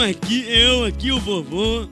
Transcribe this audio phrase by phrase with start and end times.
[0.00, 1.86] aqui, eu aqui, o vovô,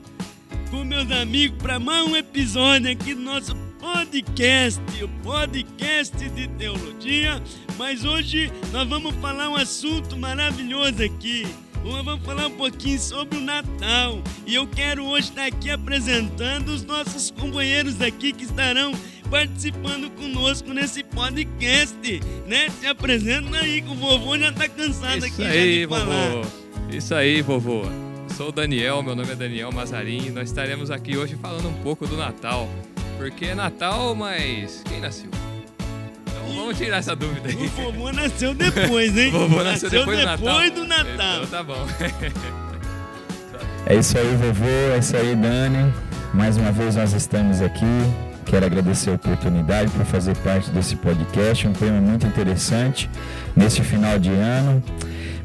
[0.71, 7.41] com meus amigos, para mais um episódio aqui do nosso podcast, o podcast de teologia.
[7.77, 11.47] Mas hoje nós vamos falar um assunto maravilhoso aqui.
[11.83, 14.21] Nós vamos falar um pouquinho sobre o Natal.
[14.45, 18.91] E eu quero hoje estar aqui apresentando os nossos companheiros aqui que estarão
[19.29, 22.69] participando conosco nesse podcast, né?
[22.79, 26.05] Se apresenta aí que o vovô já tá cansado Isso aqui aí, de falar.
[26.05, 26.58] vovô.
[26.91, 27.83] Isso aí, vovô.
[28.35, 30.27] Sou o Daniel, meu nome é Daniel Mazarin.
[30.27, 32.69] e Nós estaremos aqui hoje falando um pouco do Natal.
[33.17, 35.29] Porque é Natal, mas quem nasceu?
[36.25, 37.67] Então vamos tirar essa dúvida O aí.
[37.67, 39.29] vovô nasceu depois, hein?
[39.35, 40.45] O vovô nasceu depois do Natal.
[40.47, 41.43] depois do Natal.
[41.43, 41.85] Então tá bom.
[43.85, 44.65] É isso aí, vovô,
[44.95, 45.93] é isso aí, Dani.
[46.33, 47.85] Mais uma vez nós estamos aqui.
[48.45, 53.09] Quero agradecer a oportunidade por fazer parte desse podcast, um tema muito interessante
[53.55, 54.81] nesse final de ano.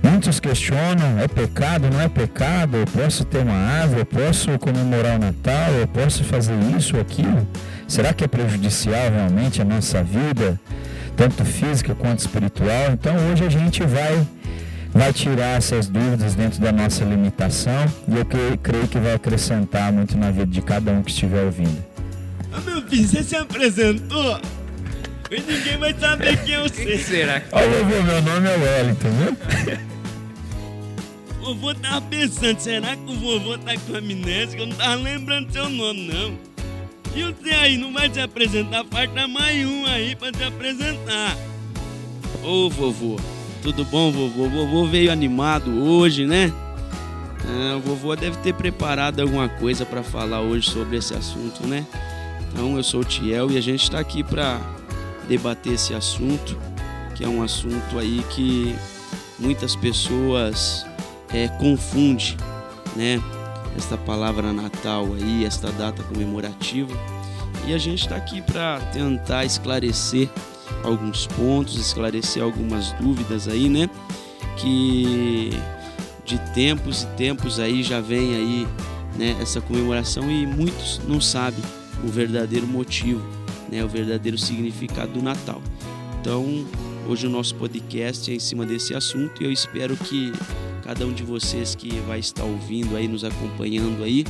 [0.05, 2.77] Muitos questionam: é pecado, não é pecado?
[2.77, 7.03] Eu posso ter uma árvore, eu posso comemorar o Natal, eu posso fazer isso ou
[7.03, 7.47] aquilo?
[7.89, 10.61] Será que é prejudicial realmente a nossa vida,
[11.17, 12.91] tanto física quanto espiritual?
[12.93, 14.27] Então hoje a gente vai
[14.93, 19.93] vai tirar essas dúvidas dentro da nossa limitação e eu cre- creio que vai acrescentar
[19.93, 21.85] muito na vida de cada um que estiver ouvindo.
[22.57, 24.41] Ô meu filho, você se apresentou?
[25.31, 26.99] E ninguém vai saber quem eu Quem sei.
[26.99, 29.37] será que Ó, vovô, meu nome é Wellington, viu?
[31.45, 34.61] O vovô tava pensando, será que o vovô tá com amnésia?
[34.61, 36.39] Eu não tava lembrando seu nome, não.
[37.14, 38.83] E você aí, não vai se apresentar?
[38.91, 41.36] Falta mais um aí pra se apresentar.
[42.42, 43.17] Ô vovô,
[43.62, 44.45] tudo bom, vovô?
[44.45, 46.51] O vovô veio animado hoje, né?
[47.47, 51.86] Ah, o vovô deve ter preparado alguma coisa pra falar hoje sobre esse assunto, né?
[52.40, 54.63] Então, eu sou o Tiel e a gente tá aqui pra
[55.29, 56.58] debater esse assunto,
[57.14, 58.74] que é um assunto aí que
[59.39, 60.86] muitas pessoas
[61.34, 62.36] é, confunde,
[62.95, 63.20] né?
[63.77, 66.96] Esta palavra Natal aí, esta data comemorativa.
[67.67, 70.30] E a gente está aqui para tentar esclarecer
[70.84, 73.90] alguns pontos, esclarecer algumas dúvidas aí, né?
[74.56, 75.50] Que
[76.24, 78.68] de tempos e tempos aí já vem aí,
[79.18, 79.36] né?
[79.40, 81.62] Essa comemoração e muitos não sabem
[82.05, 83.22] o verdadeiro motivo,
[83.72, 83.83] né?
[83.83, 85.61] O verdadeiro significado do Natal.
[86.20, 86.64] Então,
[87.08, 90.33] hoje o nosso podcast é em cima desse assunto e eu espero que
[90.84, 94.24] cada um de vocês que vai estar ouvindo aí, nos acompanhando aí,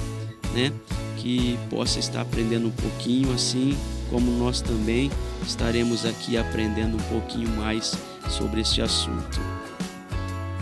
[0.55, 0.73] né?
[1.17, 3.77] Que possa estar aprendendo um pouquinho, assim
[4.11, 5.11] como nós também
[5.45, 7.95] estaremos aqui aprendendo um pouquinho mais
[8.29, 9.41] sobre este assunto.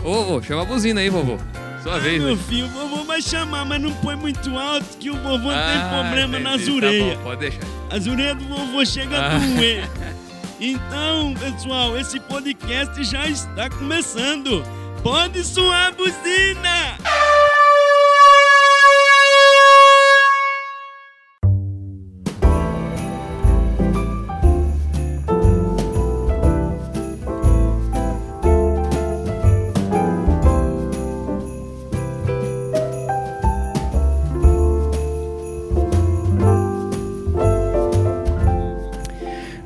[0.03, 1.37] Ô, vovô, chama a buzina aí, vovô.
[1.83, 2.41] Sua Ah, vez, meu né?
[2.47, 5.99] filho, o vovô vai chamar, mas não põe muito alto que o vovô Ah, tem
[5.99, 7.17] problema nas entendi, orelhas.
[7.17, 7.59] Tá pode deixar.
[7.91, 9.35] As orelhas do vovô chegam Ah.
[9.35, 9.89] a doer.
[10.59, 14.63] Então, pessoal, esse podcast já está começando.
[15.03, 16.97] Pode soar a buzina!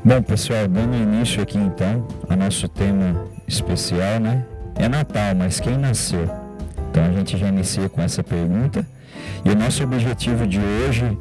[0.04, 4.44] Bom, pessoal, dando início aqui então ao nosso tema especial, né?
[4.80, 6.30] É Natal, mas quem nasceu?
[6.90, 8.86] Então a gente já inicia com essa pergunta.
[9.44, 11.18] E o nosso objetivo de hoje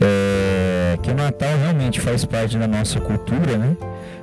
[0.00, 3.76] é que o Natal realmente faz parte da nossa cultura, né?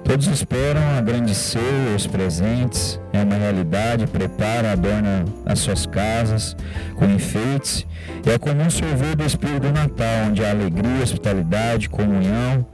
[0.04, 6.56] Todos esperam a grande ceia, os presentes, é uma realidade, preparam, adornam as suas casas
[6.96, 7.88] com enfeites.
[8.26, 12.66] E é comum sorver do espírito do Natal, onde há alegria, hospitalidade, comunhão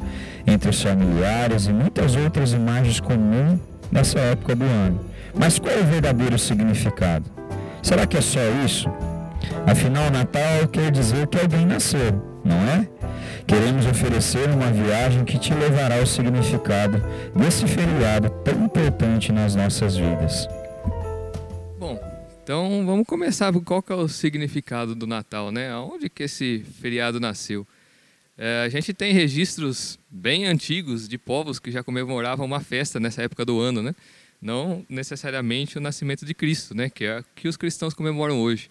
[0.45, 4.99] entre os familiares e muitas outras imagens comuns nessa época do ano.
[5.37, 7.29] Mas qual é o verdadeiro significado?
[7.81, 8.89] Será que é só isso?
[9.65, 12.87] Afinal, Natal quer dizer que alguém nasceu, não é?
[13.47, 17.03] Queremos oferecer uma viagem que te levará ao significado
[17.35, 20.47] desse feriado tão importante nas nossas vidas.
[21.77, 21.99] Bom,
[22.43, 25.71] então vamos começar por qual é o significado do Natal, né?
[25.71, 27.67] Aonde que esse feriado nasceu?
[28.37, 33.21] É, a gente tem registros bem antigos de povos que já comemoravam uma festa nessa
[33.21, 33.93] época do ano, né?
[34.41, 36.89] Não necessariamente o nascimento de Cristo, né?
[36.89, 38.69] Que é que os cristãos comemoram hoje.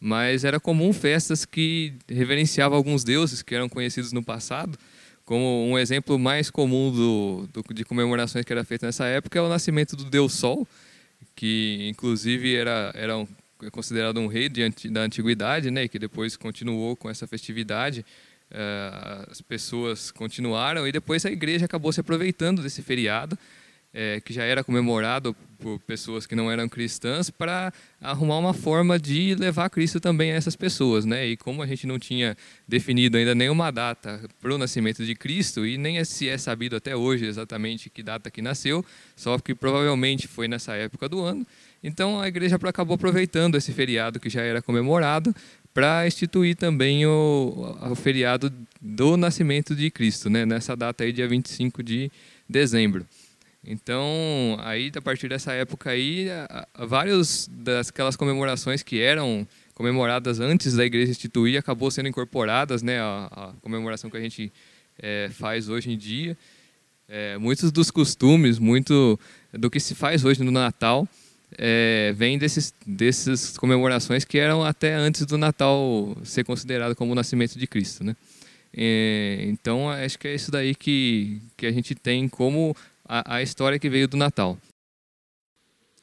[0.00, 4.78] Mas era comum festas que reverenciavam alguns deuses que eram conhecidos no passado.
[5.26, 9.42] Como um exemplo mais comum do, do- de comemorações que era feita nessa época é
[9.42, 10.66] o nascimento do Deus Sol,
[11.36, 13.26] que inclusive era, era um-
[13.70, 15.84] considerado um rei de da antiguidade, né?
[15.84, 18.04] E que depois continuou com essa festividade.
[18.50, 23.38] Eh, as pessoas continuaram e depois a igreja acabou se aproveitando desse feriado
[23.92, 28.98] é, que já era comemorado por pessoas que não eram cristãs para arrumar uma forma
[28.98, 31.26] de levar Cristo também a essas pessoas, né?
[31.26, 32.36] E como a gente não tinha
[32.66, 36.96] definido ainda nenhuma data para o nascimento de Cristo e nem se é sabido até
[36.96, 41.46] hoje exatamente que data que nasceu, só que provavelmente foi nessa época do ano.
[41.82, 45.34] Então a igreja acabou aproveitando esse feriado que já era comemorado
[45.72, 50.44] para instituir também o, o, feriado do nascimento de Cristo, né?
[50.44, 52.10] Nessa data aí, dia 25 de
[52.48, 53.06] dezembro.
[53.64, 56.28] Então, aí a partir dessa época aí,
[56.88, 63.28] várias daquelas comemorações que eram comemoradas antes da igreja instituir acabou sendo incorporadas, né, a,
[63.30, 64.52] a comemoração que a gente
[64.98, 66.36] é, faz hoje em dia.
[67.08, 69.18] É, muitos dos costumes, muito
[69.52, 71.08] do que se faz hoje no Natal,
[71.58, 77.14] é, vem desses, dessas comemorações que eram até antes do Natal ser considerado como o
[77.14, 78.16] nascimento de Cristo, né?
[78.72, 83.42] É, então acho que é isso daí que, que a gente tem como a, a
[83.42, 84.56] história que veio do Natal.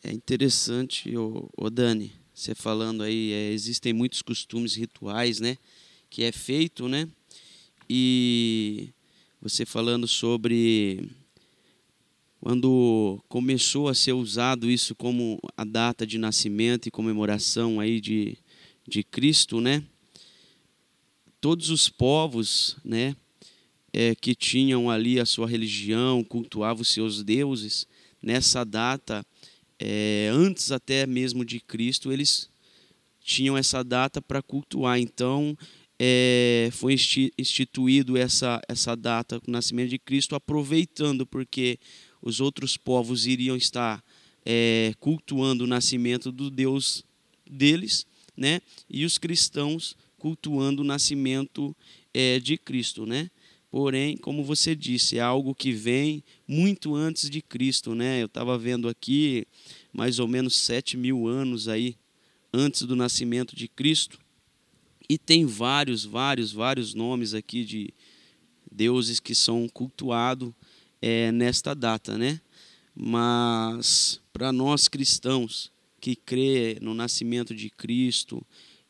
[0.04, 5.58] É interessante, o, o Dani, você falando aí, é, existem muitos costumes rituais, né?
[6.10, 7.08] Que é feito, né?
[7.90, 8.90] E
[9.42, 11.10] você falando sobre
[12.48, 18.38] quando começou a ser usado isso como a data de nascimento e comemoração aí de,
[18.88, 19.84] de Cristo, né?
[21.42, 23.18] Todos os povos, né?
[23.92, 27.86] é, que tinham ali a sua religião, cultuavam os seus deuses,
[28.22, 29.26] nessa data,
[29.78, 32.50] é, antes até mesmo de Cristo, eles
[33.22, 34.98] tinham essa data para cultuar.
[34.98, 35.58] Então,
[36.00, 36.96] é, foi
[37.38, 41.78] instituído essa, essa data, o nascimento de Cristo, aproveitando, porque
[42.22, 44.04] os outros povos iriam estar
[44.46, 47.04] é, cultuando o nascimento do Deus
[47.50, 48.06] deles,
[48.36, 48.62] né?
[48.90, 51.76] e os cristãos cultuando o nascimento
[52.14, 53.06] é, de Cristo.
[53.06, 53.30] Né?
[53.70, 58.22] Porém, como você disse, é algo que vem muito antes de Cristo, né?
[58.22, 59.46] Eu estava vendo aqui
[59.92, 61.96] mais ou menos sete mil anos aí
[62.54, 64.20] antes do nascimento de Cristo.
[65.10, 67.94] E tem vários, vários, vários nomes aqui de
[68.72, 70.54] deuses que são cultuados
[71.02, 72.40] é, nesta data, né?
[72.96, 78.46] Mas para nós cristãos que crê no nascimento de Cristo,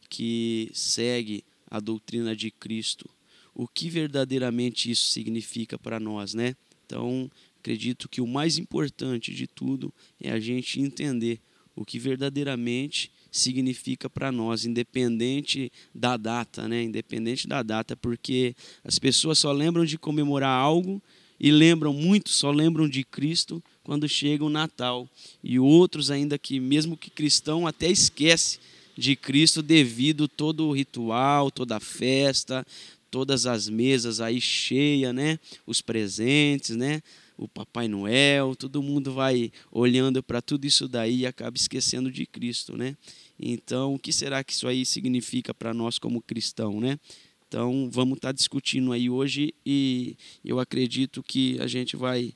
[0.09, 3.09] que segue a doutrina de Cristo,
[3.53, 6.55] o que verdadeiramente isso significa para nós, né?
[6.85, 11.41] Então, acredito que o mais importante de tudo é a gente entender
[11.75, 16.81] o que verdadeiramente significa para nós, independente da data, né?
[16.81, 21.01] Independente da data, porque as pessoas só lembram de comemorar algo
[21.39, 25.07] e lembram muito, só lembram de Cristo quando chega o Natal.
[25.43, 28.59] E outros ainda que mesmo que cristão até esquece
[28.97, 32.65] de Cristo devido todo o ritual, toda a festa,
[33.11, 35.39] todas as mesas aí cheia, né?
[35.65, 37.01] Os presentes, né?
[37.37, 42.25] O Papai Noel, todo mundo vai olhando para tudo isso daí e acaba esquecendo de
[42.25, 42.97] Cristo, né?
[43.39, 46.99] Então, o que será que isso aí significa para nós como cristão, né?
[47.47, 52.33] Então, vamos estar tá discutindo aí hoje e eu acredito que a gente vai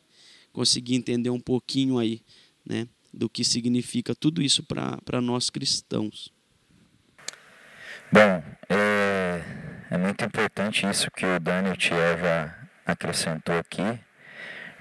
[0.53, 2.21] conseguir entender um pouquinho aí,
[2.65, 6.31] né, do que significa tudo isso para nós cristãos.
[8.09, 9.41] Bom, é,
[9.91, 13.99] é muito importante isso que o Daniel já acrescentou aqui,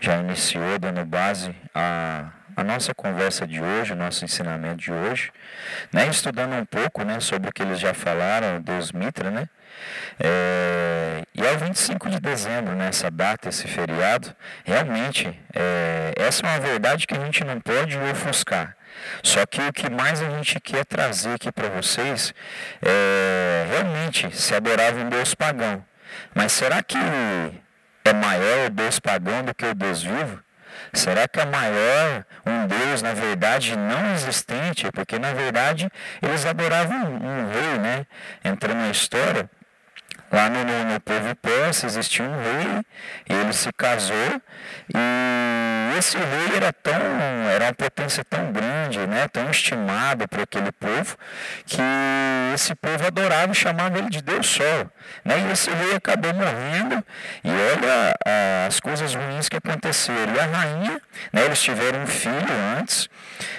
[0.01, 5.33] já iniciou dando base a, a nossa conversa de hoje, o nosso ensinamento de hoje,
[5.93, 9.49] né, estudando um pouco né, sobre o que eles já falaram, Deus Mitra, né?
[10.19, 14.35] É, e ao 25 de dezembro, nessa data, esse feriado,
[14.65, 18.77] realmente, é, essa é uma verdade que a gente não pode ofuscar.
[19.23, 22.35] Só que o que mais a gente quer trazer aqui para vocês
[22.83, 25.85] é realmente se adorava um Deus pagão.
[26.35, 26.99] Mas será que
[28.05, 30.43] é maior o Deus pagão do que o Deus vivo?
[30.93, 34.91] Será que é maior um Deus, na verdade, não existente?
[34.93, 38.07] Porque, na verdade, eles adoravam um, um rei, né?
[38.45, 39.49] Entrando na história,
[40.33, 42.85] Lá no, no, povo persa existia um rei,
[43.29, 44.41] e ele se casou,
[44.89, 47.01] e esse rei era tão,
[47.49, 51.17] era uma potência tão grande, né, tão estimado por aquele povo,
[51.67, 51.83] que
[52.55, 54.91] esse povo adorava e chamava ele de Deus Sol.
[55.25, 57.05] Né, e esse rei acabou morrendo,
[57.45, 58.15] e olha
[58.67, 60.35] as coisas ruins que aconteceram.
[60.35, 61.01] E a rainha,
[61.33, 63.09] né, eles tiveram um filho antes,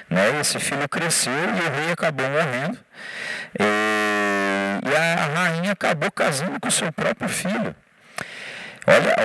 [0.10, 2.78] né, esse filho cresceu e o rei acabou morrendo.
[3.60, 7.76] E, e a rainha acabou casando com seu próprio filho.
[8.88, 9.16] Olha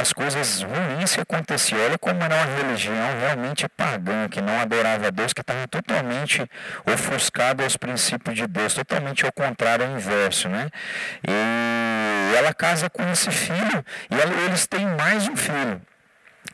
[0.00, 1.80] as coisas ruins que aconteciam.
[1.84, 6.44] Olha como era uma religião realmente pagã, que não adorava a Deus, que estava totalmente
[6.86, 10.48] ofuscado aos princípios de Deus, totalmente ao contrário, ao inverso.
[10.48, 10.70] Né?
[11.28, 15.80] E ela casa com esse filho e eles têm mais um filho.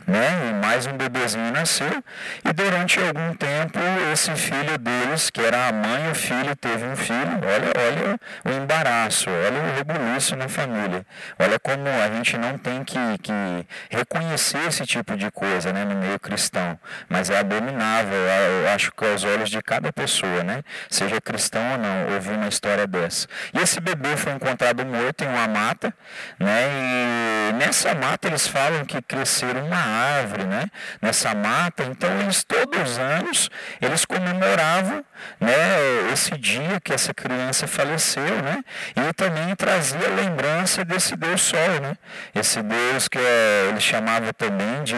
[0.07, 0.51] Né?
[0.51, 2.03] E mais um bebezinho nasceu.
[2.45, 3.79] E durante algum tempo,
[4.13, 7.41] esse filho deles, que era a mãe e o filho, teve um filho.
[7.43, 11.05] Olha, olha o embaraço, olha o rebuliço na família.
[11.39, 15.97] Olha como a gente não tem que, que reconhecer esse tipo de coisa né, no
[15.97, 16.79] meio cristão.
[17.09, 20.63] Mas é abominável, eu acho que aos olhos de cada pessoa, né?
[20.89, 23.27] Seja cristão ou não, ouvir uma história dessa.
[23.53, 25.93] E esse bebê foi encontrado morto em uma mata,
[26.39, 27.51] né?
[27.51, 30.67] E nessa mata eles falam que cresceram uma árvore, né?
[31.01, 31.85] Nessa mata.
[31.85, 35.05] Então eles todos os anos eles comemoravam,
[35.41, 36.13] né?
[36.13, 38.63] Esse dia que essa criança faleceu, né?
[38.97, 41.97] E também trazia lembrança desse Deus Sol, né?
[42.35, 44.95] Esse Deus que é, ele chamava também de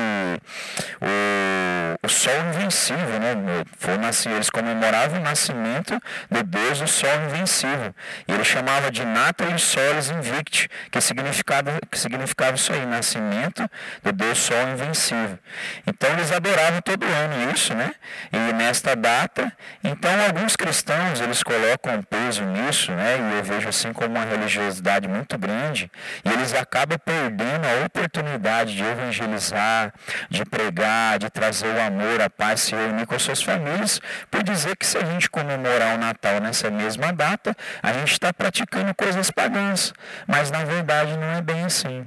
[1.00, 3.34] o, o Sol invencível, né?
[3.78, 7.94] Foi nascer, eles comemoravam o nascimento do Deus do Sol invencível.
[8.26, 13.68] E ele chamava de Natalis Solis Invicti, que significava, que significava isso aí, nascimento
[14.02, 15.38] do Deus Sol invencível invencível.
[15.86, 17.92] Então eles adoravam todo ano isso, né?
[18.32, 23.16] E nesta data, então alguns cristãos eles colocam peso nisso, né?
[23.18, 25.90] E eu vejo assim como uma religiosidade muito grande,
[26.24, 29.92] e eles acabam perdendo a oportunidade de evangelizar,
[30.30, 34.42] de pregar, de trazer o amor, a paz, se reunir com as suas famílias, por
[34.42, 38.94] dizer que se a gente comemorar o Natal nessa mesma data, a gente está praticando
[38.94, 39.92] coisas pagãs.
[40.26, 42.06] Mas na verdade não é bem assim.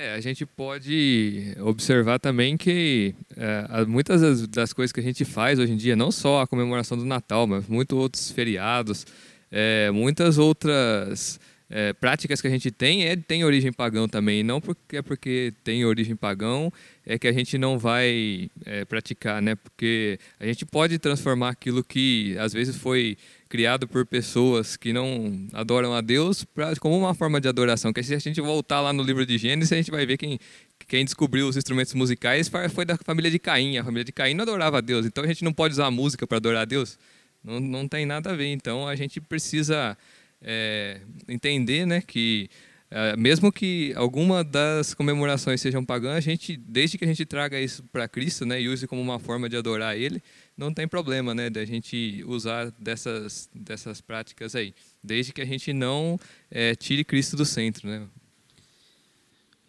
[0.00, 5.24] É, a gente pode observar também que é, muitas das, das, coisas que a gente
[5.24, 9.04] faz hoje em dia, não só a comemoração do Natal, mas muitos outros feriados,
[9.50, 14.44] é, muitas outras é, práticas que a gente tem é, tem origem pagão também.
[14.44, 16.72] Não porque é porque tem origem pagão
[17.04, 19.56] é que a gente não vai é, praticar, né?
[19.56, 25.46] Porque a gente pode transformar aquilo que às vezes foi criado por pessoas que não
[25.52, 27.92] adoram a Deus pra, como uma forma de adoração.
[27.92, 30.38] Que se a gente voltar lá no livro de Gênesis, a gente vai ver quem,
[30.86, 33.78] quem descobriu os instrumentos musicais foi da família de Caim.
[33.78, 35.06] A família de Caim não adorava a Deus.
[35.06, 36.98] Então a gente não pode usar a música para adorar a Deus.
[37.42, 38.52] Não, não tem nada a ver.
[38.52, 39.96] Então a gente precisa
[40.42, 42.48] é, entender né, que
[42.90, 47.60] é, mesmo que alguma das comemorações sejam pagãs, a gente, desde que a gente traga
[47.60, 50.22] isso para Cristo, né, e use como uma forma de adorar Ele,
[50.58, 55.72] não tem problema, né, da gente usar dessas dessas práticas aí, desde que a gente
[55.72, 56.18] não
[56.50, 58.08] é, tire Cristo do centro, né.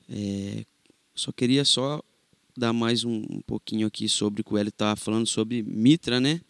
[0.10, 0.66] É,
[1.14, 2.02] só queria só
[2.58, 6.20] dar mais um, um pouquinho aqui sobre o que o Hélio estava falando sobre Mitra,
[6.20, 6.42] né,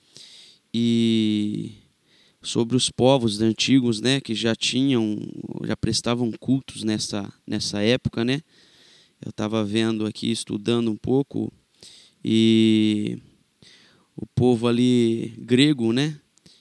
[0.73, 1.73] e
[2.41, 5.19] sobre os povos antigos, né, que já tinham,
[5.65, 8.41] já prestavam cultos nessa nessa época, né?
[9.21, 11.51] Eu estava vendo aqui, estudando um pouco
[12.23, 13.19] e
[14.21, 16.19] o povo ali grego, né?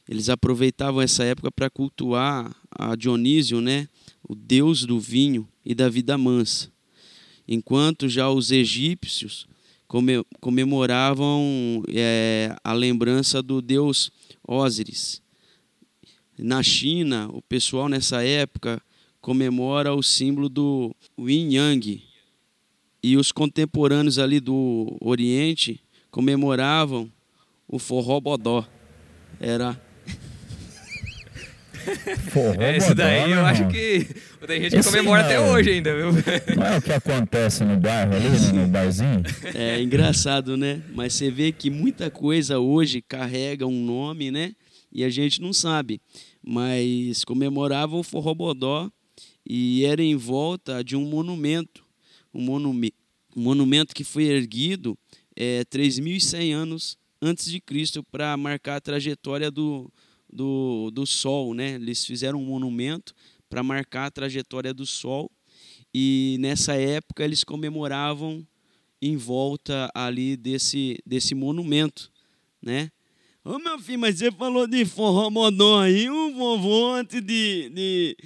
[0.09, 3.89] Eles aproveitavam essa época para cultuar a Dionísio, né?
[4.23, 6.71] O deus do vinho e da vida mansa.
[7.49, 9.49] Enquanto já os egípcios
[10.41, 14.13] comemoravam é, a lembrança do deus
[14.47, 15.21] Ósiris
[16.39, 18.81] na China, o pessoal nessa época
[19.21, 22.05] comemora o símbolo do Yin Yang.
[23.03, 27.11] E os contemporâneos ali do Oriente comemoravam
[27.69, 28.67] o forró bodó.
[29.41, 29.81] Era
[32.31, 34.07] Forró Esse daí eu acho que
[34.47, 36.09] tem gente que Esse comemora até hoje ainda, viu?
[36.57, 39.23] Não é o que acontece no bairro ali, no barzinho?
[39.55, 40.83] É engraçado, né?
[40.93, 44.55] Mas você vê que muita coisa hoje carrega um nome, né?
[44.93, 46.01] E a gente não sabe
[46.51, 48.91] mas comemoravam o Forrobodó
[49.45, 51.85] e era em volta de um monumento,
[52.33, 52.97] um, monumento,
[53.37, 54.99] um monumento que foi erguido
[55.37, 59.91] é, 3.100 anos antes de Cristo para marcar a trajetória do,
[60.33, 61.55] do, do Sol.
[61.55, 61.75] Né?
[61.75, 63.15] Eles fizeram um monumento
[63.49, 65.31] para marcar a trajetória do Sol
[65.93, 68.47] e nessa época eles comemoravam
[69.01, 72.11] em volta ali desse, desse monumento,
[72.61, 72.91] né?
[73.45, 78.17] Ô meu filho, mas você falou de forró modão aí, o vovô antes de, de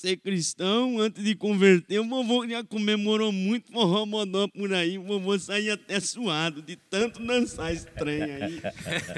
[0.00, 5.02] ser cristão, antes de converter, o vovô já comemorou muito forró modó por aí, o
[5.02, 8.62] vovô saía até suado de tanto dançar estranho aí.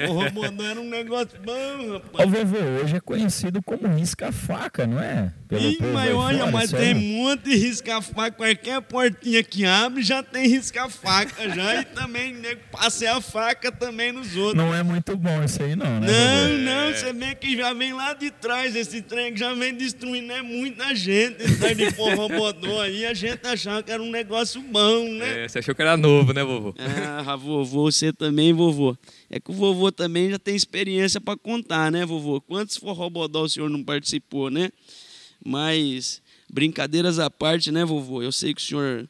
[0.07, 2.27] Forró modó era um negócio bom, rapaz.
[2.27, 5.33] O vovô hoje é conhecido como risca-faca, não é?
[5.47, 10.21] Pelo Ih, mas olha, mas tem um monte de risca-faca, qualquer portinha que abre já
[10.21, 14.61] tem risca-faca já, e também nego passei a faca também nos outros.
[14.61, 16.07] Não é muito bom isso aí não, né?
[16.07, 19.73] Não, não, você vê que já vem lá de trás, esse trem que já vem
[19.73, 24.01] destruindo, é muito muita gente sai de forró bodó aí, a gente achava que era
[24.01, 25.43] um negócio bom, né?
[25.43, 26.73] É, você achou que era novo, né, vovô?
[26.79, 28.97] Ah, vovô, você também, vovô.
[29.29, 32.41] É que o vovô também já tem experiência para contar, né, vovô?
[32.41, 34.71] Quantos forró bodó o senhor não participou, né?
[35.45, 38.23] Mas, brincadeiras à parte, né, vovô?
[38.23, 39.07] Eu sei que o senhor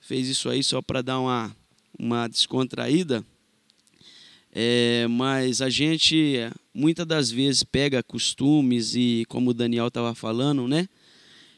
[0.00, 1.54] fez isso aí só para dar uma,
[1.98, 3.24] uma descontraída.
[4.56, 6.38] É, mas a gente
[6.72, 10.88] muitas das vezes pega costumes e, como o Daniel estava falando, né,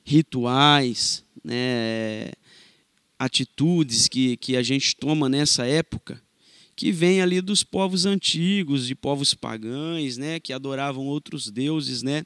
[0.03, 2.31] rituais, né,
[3.19, 6.23] atitudes que, que a gente toma nessa época,
[6.75, 12.25] que vem ali dos povos antigos, de povos pagães, né, que adoravam outros deuses, né.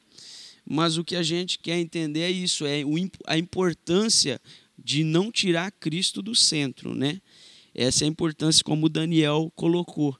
[0.64, 2.82] Mas o que a gente quer entender é isso, é
[3.26, 4.40] a importância
[4.78, 7.20] de não tirar Cristo do centro, né?
[7.74, 10.16] Essa é a importância como Daniel colocou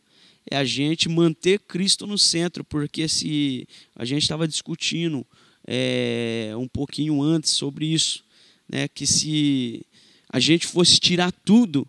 [0.49, 5.27] é a gente manter Cristo no centro, porque se a gente estava discutindo
[5.67, 8.25] é, um pouquinho antes sobre isso,
[8.69, 9.85] né, que se
[10.29, 11.87] a gente fosse tirar tudo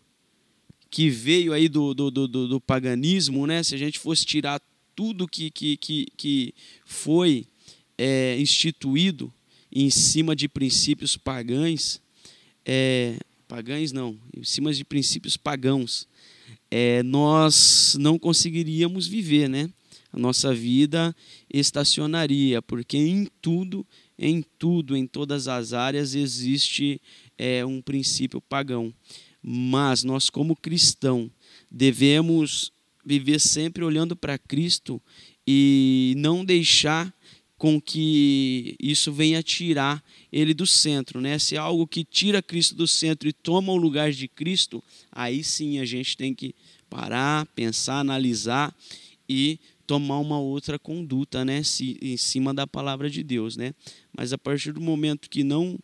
[0.89, 4.62] que veio aí do, do, do, do paganismo, né, se a gente fosse tirar
[4.96, 6.53] tudo que, que, que, que
[6.86, 7.46] foi
[7.98, 9.34] é, instituído
[9.72, 12.01] em cima de princípios pagães,
[12.65, 13.17] é,
[13.48, 16.08] pagães não, em cima de princípios pagãos,
[16.71, 19.69] é, nós não conseguiríamos viver, né?
[20.13, 21.15] A nossa vida
[21.53, 23.85] estacionaria, porque em tudo,
[24.17, 27.01] em tudo, em todas as áreas existe
[27.37, 28.93] é, um princípio pagão.
[29.43, 31.29] Mas nós, como cristão,
[31.69, 32.71] devemos
[33.05, 35.01] viver sempre olhando para Cristo
[35.47, 37.13] e não deixar
[37.61, 40.03] com que isso venha tirar
[40.33, 41.37] ele do centro, né?
[41.37, 45.43] Se é algo que tira Cristo do centro e toma o lugar de Cristo, aí
[45.43, 46.55] sim a gente tem que
[46.89, 48.75] parar, pensar, analisar
[49.29, 51.61] e tomar uma outra conduta, né,
[52.01, 53.75] em cima da palavra de Deus, né?
[54.11, 55.77] Mas a partir do momento que não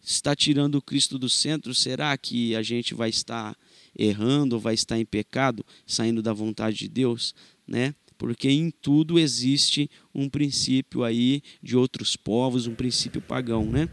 [0.00, 3.56] está tirando Cristo do centro, será que a gente vai estar
[3.98, 7.34] errando vai estar em pecado, saindo da vontade de Deus,
[7.66, 7.92] né?
[8.18, 13.88] Porque em tudo existe um princípio aí de outros povos, um princípio pagão, né?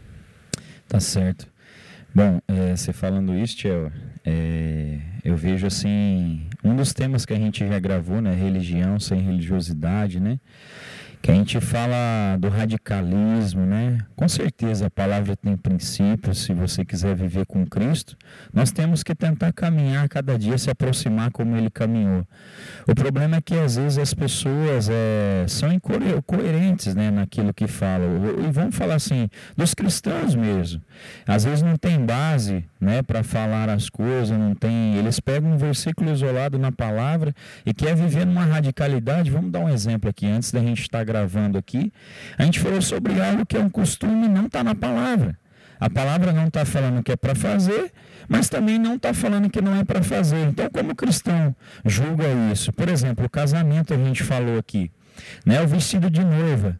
[0.88, 1.48] Tá certo.
[2.14, 3.90] Bom, é, você falando isso, Tchel,
[4.24, 9.20] é, eu vejo assim, um dos temas que a gente já gravou, né, religião sem
[9.20, 10.38] religiosidade, né?
[11.22, 13.98] Que a gente fala do radicalismo, né?
[14.16, 18.16] Com certeza a palavra tem princípios, se você quiser viver com Cristo,
[18.52, 22.26] nós temos que tentar caminhar cada dia, se aproximar como ele caminhou.
[22.88, 28.08] O problema é que às vezes as pessoas é, são incoerentes né, naquilo que falam,
[28.44, 30.82] e vamos falar assim, dos cristãos mesmo.
[31.24, 34.96] Às vezes não tem base né, para falar as coisas, não tem.
[34.96, 37.32] Eles pegam um versículo isolado na palavra
[37.64, 39.30] e quer viver numa radicalidade.
[39.30, 41.92] Vamos dar um exemplo aqui, antes da gente estar gravando aqui.
[42.38, 45.38] A gente falou sobre algo que é um costume não está na palavra.
[45.78, 47.92] A palavra não está falando que é para fazer,
[48.28, 50.46] mas também não está falando que não é para fazer.
[50.46, 52.72] Então, como cristão julga isso?
[52.72, 54.90] Por exemplo, o casamento a gente falou aqui,
[55.44, 55.60] né?
[55.60, 56.78] O vestido de noiva.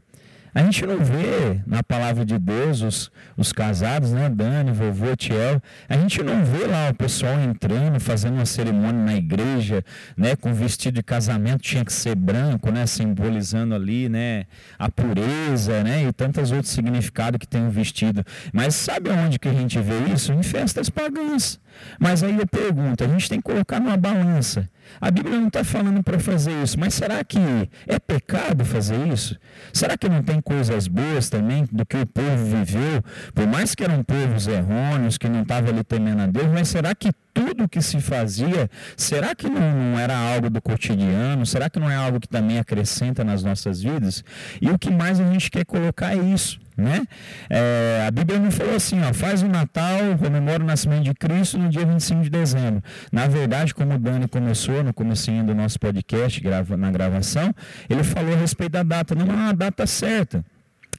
[0.55, 4.29] A gente não vê na palavra de Deus os, os casados, né?
[4.29, 5.63] Dani, vovô, Tiel.
[5.89, 9.83] A gente não vê lá o pessoal entrando, fazendo uma cerimônia na igreja,
[10.15, 10.37] né?
[10.37, 12.85] Com vestido de casamento tinha que ser branco, né?
[12.85, 14.45] Simbolizando ali, né?
[14.79, 16.05] A pureza, né?
[16.05, 18.23] E tantos outros significados que tem o vestido.
[18.53, 20.35] Mas sabe onde que a gente vê isso?
[20.35, 21.59] Em festas pagãs.
[21.99, 24.69] Mas aí eu pergunto, a gente tem que colocar numa balança.
[25.01, 27.39] A Bíblia não está falando para fazer isso, mas será que
[27.87, 29.39] é pecado fazer isso?
[29.73, 33.03] Será que não tem coisas boas também do que o povo viveu?
[33.35, 36.95] Por mais que eram povos errôneos, que não estavam ali temendo a Deus, mas será
[36.95, 37.11] que
[37.53, 41.45] tudo que se fazia, será que não, não, era algo do cotidiano?
[41.45, 44.25] Será que não é algo que também acrescenta nas nossas vidas?
[44.61, 46.59] E o que mais a gente quer colocar é isso.
[46.75, 47.03] Né?
[47.51, 51.59] É, a Bíblia não falou assim, ó, faz o Natal, comemora o nascimento de Cristo
[51.59, 52.83] no dia 25 de dezembro.
[53.13, 57.55] Na verdade, como o Dani começou no comecinho do nosso podcast, grava, na gravação,
[57.91, 60.43] ele falou a respeito da data, não é uma data certa.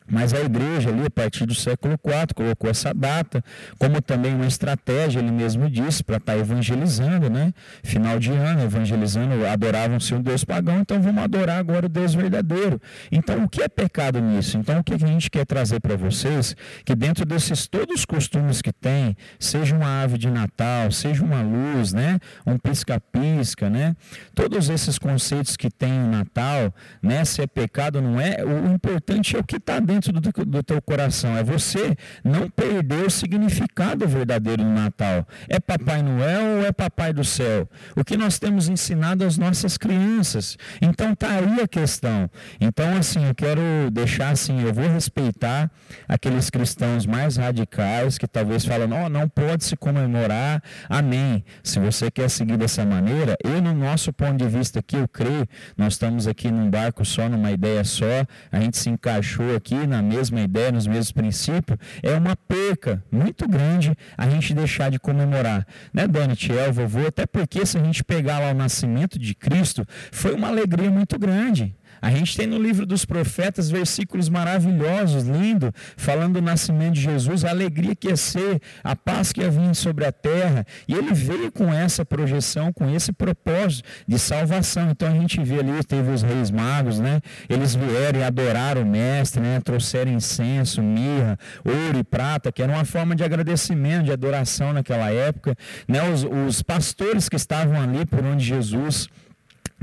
[0.09, 3.43] Mas a igreja ali, a partir do século IV, colocou essa data,
[3.77, 7.53] como também uma estratégia, ele mesmo disse, para estar tá evangelizando, né?
[7.83, 12.81] Final de ano, evangelizando, adoravam-se um Deus pagão, então vamos adorar agora o Deus verdadeiro.
[13.11, 14.57] Então, o que é pecado nisso?
[14.57, 16.55] Então, o que a gente quer trazer para vocês?
[16.85, 21.41] Que dentro desses todos os costumes que tem, seja uma ave de Natal, seja uma
[21.41, 22.19] luz, né?
[22.45, 23.95] Um pisca-pisca, né?
[24.35, 27.23] Todos esses conceitos que tem o Natal, né?
[27.25, 30.45] Se é pecado ou não é, o importante é o que está dentro dentro do,
[30.45, 31.37] do teu coração.
[31.37, 35.27] É você não perder o significado verdadeiro do Natal.
[35.47, 37.69] É Papai Noel ou é Papai do Céu?
[37.95, 40.57] O que nós temos ensinado às nossas crianças.
[40.81, 42.29] Então tá aí a questão.
[42.59, 45.69] Então, assim, eu quero deixar assim, eu vou respeitar
[46.07, 50.63] aqueles cristãos mais radicais que talvez falam, não, não pode se comemorar.
[50.89, 51.43] Amém.
[51.63, 55.47] Se você quer seguir dessa maneira, eu, no nosso ponto de vista aqui, eu creio,
[55.77, 60.01] nós estamos aqui num barco só, numa ideia só, a gente se encaixou aqui na
[60.01, 65.65] mesma ideia, nos mesmos princípios, é uma perca muito grande a gente deixar de comemorar.
[65.93, 67.07] Né, Dani, Tiel, vovô?
[67.07, 71.17] Até porque se a gente pegar lá o nascimento de Cristo, foi uma alegria muito
[71.17, 71.75] grande.
[72.03, 77.45] A gente tem no livro dos profetas versículos maravilhosos, lindos, falando do nascimento de Jesus,
[77.45, 80.67] a alegria que ia ser, a paz que ia vir sobre a terra.
[80.85, 84.89] E ele veio com essa projeção, com esse propósito de salvação.
[84.89, 87.21] Então a gente vê ali, teve os reis magos, né?
[87.47, 89.61] Eles vieram e adoraram o mestre, né?
[89.61, 95.09] Trouxeram incenso, mirra, ouro e prata, que era uma forma de agradecimento, de adoração naquela
[95.09, 95.55] época.
[95.87, 96.03] Né?
[96.11, 99.07] Os, os pastores que estavam ali por onde Jesus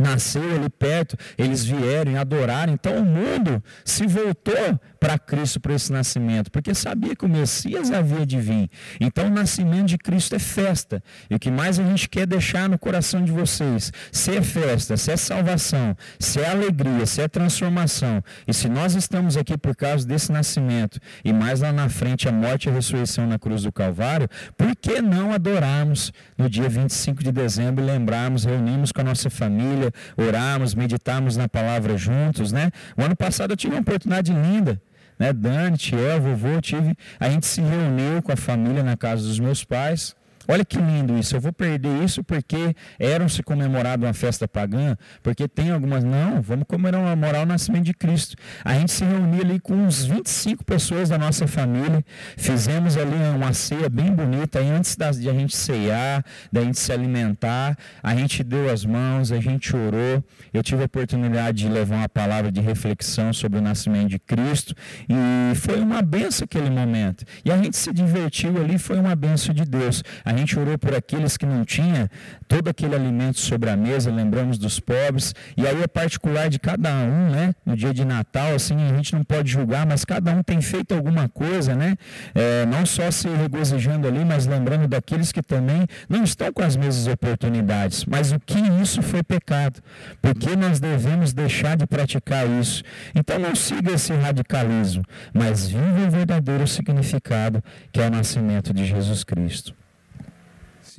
[0.00, 2.72] nasceu ali perto, eles vieram e adoraram.
[2.72, 7.90] Então o mundo se voltou para Cristo para esse nascimento, porque sabia que o Messias
[7.90, 8.70] havia de vir.
[9.00, 11.02] Então o nascimento de Cristo é festa.
[11.30, 14.98] E o que mais a gente quer deixar no coração de vocês, se é festa,
[14.98, 18.22] se é salvação, se é alegria, se é transformação.
[18.46, 22.32] E se nós estamos aqui por causa desse nascimento e mais lá na frente a
[22.32, 27.24] morte e a ressurreição na cruz do Calvário, por que não adorarmos no dia 25
[27.24, 32.70] de dezembro lembrarmos, reunirmos com a nossa família, orarmos, meditarmos na palavra juntos, né?
[32.98, 34.78] O ano passado eu tive uma oportunidade linda
[35.20, 35.34] né?
[35.34, 36.96] Dani, Tiel, vovô, tive.
[37.20, 40.16] A gente se reuniu com a família na casa dos meus pais.
[40.50, 41.36] Olha que lindo isso.
[41.36, 46.02] Eu vou perder isso porque eram se comemorado uma festa pagã, porque tem algumas.
[46.02, 48.36] Não, vamos comemorar o nascimento de Cristo.
[48.64, 52.04] A gente se reuniu ali com uns 25 pessoas da nossa família.
[52.36, 54.58] Fizemos ali uma ceia bem bonita.
[54.58, 59.30] Aí antes de a gente ceiar, da gente se alimentar, a gente deu as mãos,
[59.30, 60.24] a gente orou.
[60.52, 64.74] Eu tive a oportunidade de levar uma palavra de reflexão sobre o nascimento de Cristo.
[65.08, 67.24] E foi uma benção aquele momento.
[67.44, 70.02] E a gente se divertiu ali, foi uma benção de Deus.
[70.24, 72.08] A gente orou por aqueles que não tinham
[72.48, 75.34] todo aquele alimento sobre a mesa, lembramos dos pobres.
[75.56, 77.54] E aí é particular de cada um, né?
[77.64, 80.94] No dia de Natal, assim, a gente não pode julgar, mas cada um tem feito
[80.94, 81.96] alguma coisa, né?
[82.34, 86.76] É, não só se regozijando ali, mas lembrando daqueles que também não estão com as
[86.76, 88.04] mesmas oportunidades.
[88.04, 89.80] Mas o que isso foi pecado?
[90.20, 92.82] Porque nós devemos deixar de praticar isso.
[93.14, 98.84] Então não siga esse radicalismo, mas viva o verdadeiro significado que é o nascimento de
[98.84, 99.79] Jesus Cristo.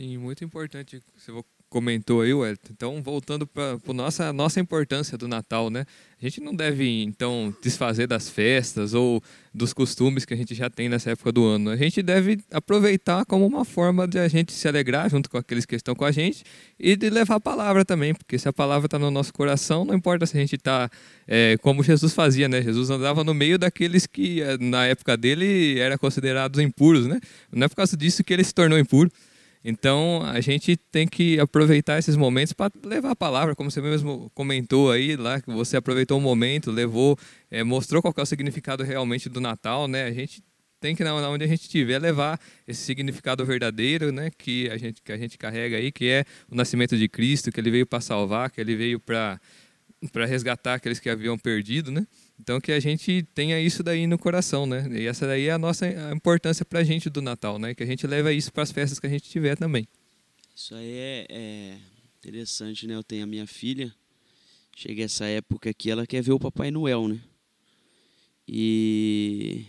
[0.01, 0.99] Sim, muito importante.
[1.15, 1.31] Você
[1.69, 2.69] comentou aí, Wellington.
[2.71, 5.85] Então, voltando para a nossa, nossa importância do Natal, né?
[6.19, 9.21] A gente não deve, então, desfazer das festas ou
[9.53, 11.69] dos costumes que a gente já tem nessa época do ano.
[11.69, 15.67] A gente deve aproveitar como uma forma de a gente se alegrar junto com aqueles
[15.67, 16.43] que estão com a gente
[16.79, 19.93] e de levar a palavra também, porque se a palavra está no nosso coração, não
[19.93, 20.89] importa se a gente está,
[21.27, 22.59] é, como Jesus fazia, né?
[22.63, 27.19] Jesus andava no meio daqueles que, eh, na época dele, eram considerados impuros, né?
[27.51, 29.11] Não é por causa disso que ele se tornou impuro.
[29.63, 34.31] Então a gente tem que aproveitar esses momentos para levar a palavra, como você mesmo
[34.33, 37.17] comentou aí lá, que você aproveitou o momento, levou,
[37.49, 40.05] é, mostrou qual é o significado realmente do Natal, né?
[40.05, 40.43] A gente
[40.79, 44.31] tem que, onde a gente estiver, levar esse significado verdadeiro, né?
[44.35, 47.59] Que a gente, que a gente carrega aí, que é o nascimento de Cristo, que
[47.59, 49.39] ele veio para salvar, que ele veio para
[50.11, 52.07] para resgatar aqueles que haviam perdido, né?
[52.41, 54.87] Então que a gente tenha isso daí no coração, né?
[54.91, 57.75] E essa daí é a nossa a importância para a gente do Natal, né?
[57.75, 59.87] Que a gente leva isso para as festas que a gente tiver também.
[60.55, 61.77] Isso aí é, é,
[62.17, 62.95] interessante, né?
[62.95, 63.93] Eu tenho a minha filha,
[64.75, 67.21] chega essa época aqui, ela quer ver o Papai Noel, né?
[68.47, 69.65] E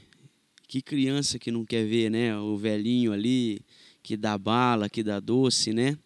[0.66, 2.34] que criança que não quer ver, né?
[2.38, 3.60] O velhinho ali
[4.02, 5.98] que dá bala, que dá doce, né?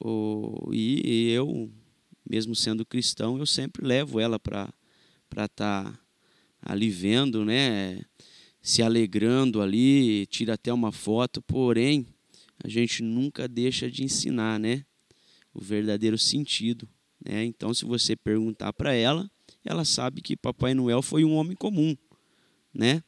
[0.00, 1.70] O, e, eu,
[2.28, 4.72] mesmo sendo cristão, eu sempre levo ela para
[5.28, 6.00] para estar tá
[6.62, 8.02] ali vendo, né?
[8.60, 12.06] Se alegrando ali, tira até uma foto, porém,
[12.62, 14.84] a gente nunca deixa de ensinar, né?
[15.54, 16.88] O verdadeiro sentido,
[17.24, 17.44] né?
[17.44, 19.30] Então, se você perguntar para ela,
[19.64, 21.96] ela sabe que Papai Noel foi um homem comum,
[22.74, 23.02] né?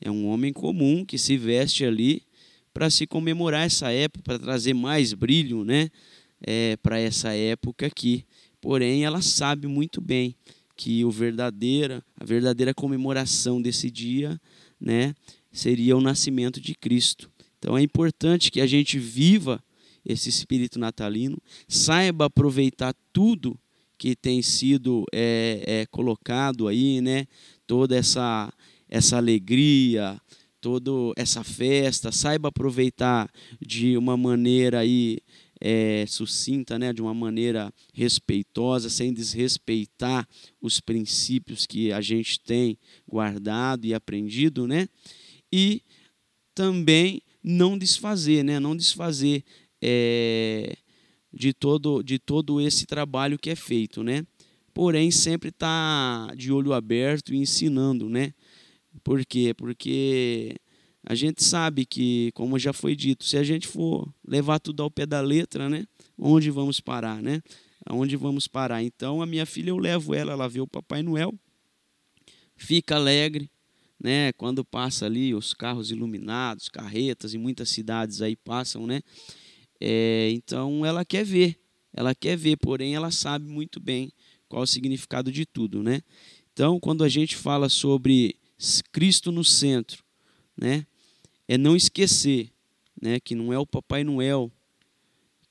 [0.00, 2.22] É um homem comum que se veste ali
[2.72, 5.90] para se comemorar essa época, para trazer mais brilho, né?
[6.40, 8.26] É, para essa época aqui.
[8.60, 10.36] Porém, ela sabe muito bem
[10.76, 14.40] que o verdadeira, a verdadeira comemoração desse dia,
[14.80, 15.14] né,
[15.50, 17.30] seria o nascimento de Cristo.
[17.58, 19.62] Então é importante que a gente viva
[20.04, 23.58] esse espírito natalino, saiba aproveitar tudo
[23.98, 27.26] que tem sido é, é, colocado aí, né,
[27.66, 28.52] toda essa
[28.88, 30.20] essa alegria,
[30.60, 33.28] toda essa festa, saiba aproveitar
[33.60, 35.18] de uma maneira aí
[35.60, 40.28] é, sucinta, né, de uma maneira respeitosa, sem desrespeitar
[40.60, 44.88] os princípios que a gente tem guardado e aprendido, né?
[45.52, 45.82] E
[46.54, 48.58] também não desfazer, né?
[48.58, 49.44] Não desfazer
[49.80, 50.76] é,
[51.32, 54.26] de todo de todo esse trabalho que é feito, né?
[54.74, 58.34] Porém sempre está de olho aberto e ensinando, né?
[59.02, 59.54] Por quê?
[59.54, 60.56] Porque
[61.08, 64.90] a gente sabe que, como já foi dito, se a gente for levar tudo ao
[64.90, 65.86] pé da letra, né?
[66.18, 67.40] Onde vamos parar, né?
[67.86, 68.82] Aonde vamos parar?
[68.82, 71.32] Então, a minha filha, eu levo ela, ela vê o Papai Noel,
[72.56, 73.48] fica alegre,
[74.02, 74.32] né?
[74.32, 79.00] Quando passa ali os carros iluminados, carretas em muitas cidades aí passam, né?
[79.80, 81.56] É, então, ela quer ver,
[81.92, 84.10] ela quer ver, porém, ela sabe muito bem
[84.48, 86.02] qual o significado de tudo, né?
[86.52, 88.34] Então, quando a gente fala sobre
[88.90, 90.02] Cristo no centro,
[90.56, 90.84] né?
[91.48, 92.50] É não esquecer,
[93.00, 94.50] né, que não é o Papai Noel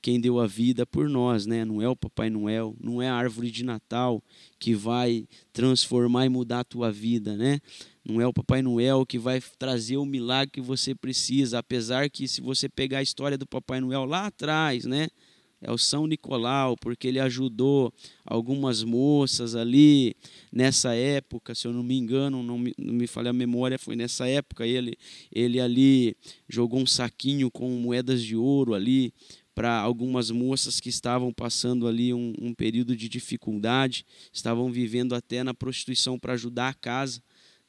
[0.06, 1.64] quem deu a vida por nós, né?
[1.64, 4.22] Não é o Papai Noel, não é a árvore de Natal
[4.56, 7.58] que vai transformar e mudar a tua vida, né?
[8.04, 12.28] Não é o Papai Noel que vai trazer o milagre que você precisa, apesar que
[12.28, 15.08] se você pegar a história do Papai Noel lá atrás, né?
[15.66, 17.92] É o São Nicolau, porque ele ajudou
[18.24, 20.14] algumas moças ali
[20.52, 23.96] nessa época, se eu não me engano, não me, não me falei a memória, foi
[23.96, 24.96] nessa época ele
[25.32, 26.16] ele ali
[26.48, 29.12] jogou um saquinho com moedas de ouro ali
[29.56, 35.42] para algumas moças que estavam passando ali um, um, período de dificuldade, estavam vivendo até
[35.42, 37.20] na prostituição para ajudar a casa,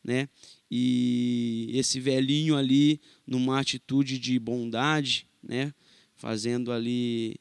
[0.03, 0.29] né?
[0.69, 5.73] E esse velhinho ali, numa atitude de bondade, né?
[6.15, 7.39] Fazendo ali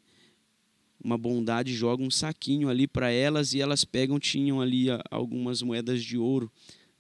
[1.07, 6.03] uma bondade, joga um saquinho ali para elas e elas pegam, tinham ali algumas moedas
[6.03, 6.51] de ouro,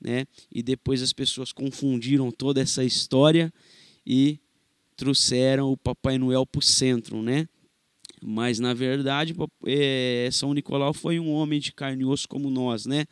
[0.00, 0.26] né?
[0.50, 3.52] E depois as pessoas confundiram toda essa história
[4.06, 4.38] e
[4.96, 7.48] trouxeram o Papai Noel para o centro, né?
[8.22, 9.34] Mas na verdade,
[9.66, 13.06] é, São Nicolau foi um homem de carne e osso como nós, né?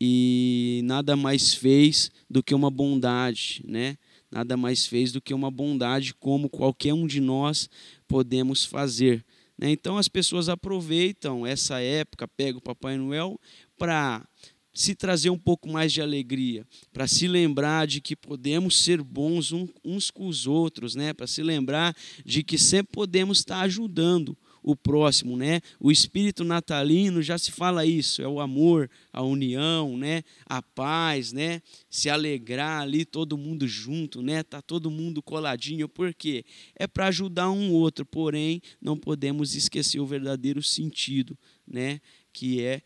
[0.00, 3.96] E nada mais fez do que uma bondade, né?
[4.30, 7.68] Nada mais fez do que uma bondade como qualquer um de nós
[8.06, 9.24] podemos fazer.
[9.58, 9.70] Né?
[9.70, 13.38] Então as pessoas aproveitam essa época, pegam o Papai Noel
[13.76, 14.26] para
[14.72, 19.52] se trazer um pouco mais de alegria, para se lembrar de que podemos ser bons
[19.84, 21.12] uns com os outros, né?
[21.12, 25.60] Para se lembrar de que sempre podemos estar ajudando o próximo, né?
[25.80, 30.22] O espírito natalino já se fala isso, é o amor, a união, né?
[30.46, 31.62] A paz, né?
[31.88, 34.42] Se alegrar ali todo mundo junto, né?
[34.42, 36.44] Tá todo mundo coladinho, por quê?
[36.74, 42.00] É para ajudar um outro, porém não podemos esquecer o verdadeiro sentido, né?
[42.32, 42.82] Que é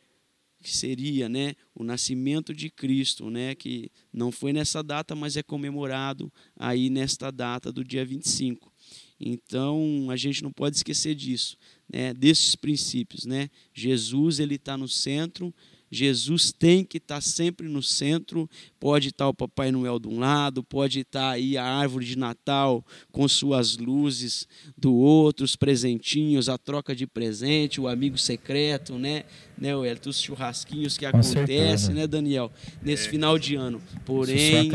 [0.63, 5.43] que seria né, o nascimento de Cristo, né, que não foi nessa data, mas é
[5.43, 8.72] comemorado aí nesta data do dia 25.
[9.25, 11.57] Então, a gente não pode esquecer disso,
[11.91, 13.25] né, desses princípios.
[13.25, 13.49] Né?
[13.73, 15.55] Jesus ele está no centro,
[15.93, 18.49] Jesus tem que estar tá sempre no centro.
[18.81, 22.07] Pode estar tá o Papai Noel de um lado, pode estar tá aí a árvore
[22.07, 22.83] de Natal
[23.13, 29.25] com suas luzes do outro, os presentinhos, a troca de presente, o amigo secreto, né?
[29.59, 29.73] né
[30.07, 32.51] os churrasquinhos que acontecem, né, Daniel?
[32.83, 33.11] Nesse é.
[33.11, 33.81] final de ano.
[34.07, 34.71] Porém,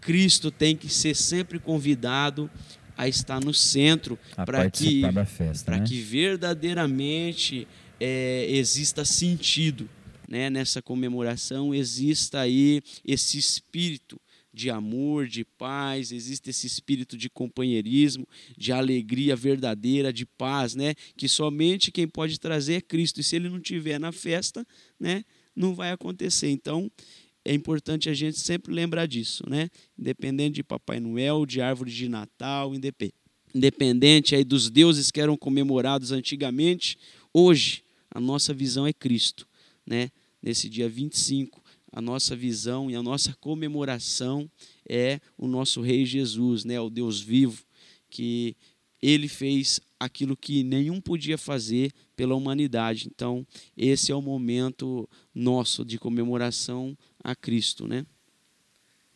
[0.00, 2.50] Cristo tem que ser sempre convidado
[2.96, 5.84] a estar no centro para que, né?
[5.86, 7.66] que verdadeiramente
[8.00, 9.88] é, exista sentido
[10.28, 14.20] né, nessa comemoração exista aí esse espírito
[14.56, 20.94] de amor, de paz, existe esse espírito de companheirismo, de alegria verdadeira, de paz, né?
[21.14, 23.20] Que somente quem pode trazer é Cristo.
[23.20, 24.66] E se ele não tiver na festa,
[24.98, 26.48] né, não vai acontecer.
[26.48, 26.90] Então,
[27.46, 29.70] é importante a gente sempre lembrar disso, né?
[29.98, 32.72] Independente de Papai Noel, de árvore de Natal,
[33.54, 36.98] independente aí dos deuses que eram comemorados antigamente,
[37.32, 39.46] hoje a nossa visão é Cristo
[39.86, 40.10] né?
[40.42, 44.50] Nesse dia 25, a nossa visão e a nossa comemoração
[44.88, 46.80] é o nosso Rei Jesus, né?
[46.80, 47.64] O Deus vivo,
[48.10, 48.56] que
[49.00, 53.08] ele fez aquilo que nenhum podia fazer pela humanidade.
[53.08, 58.06] Então, esse é o momento nosso de comemoração a Cristo, né?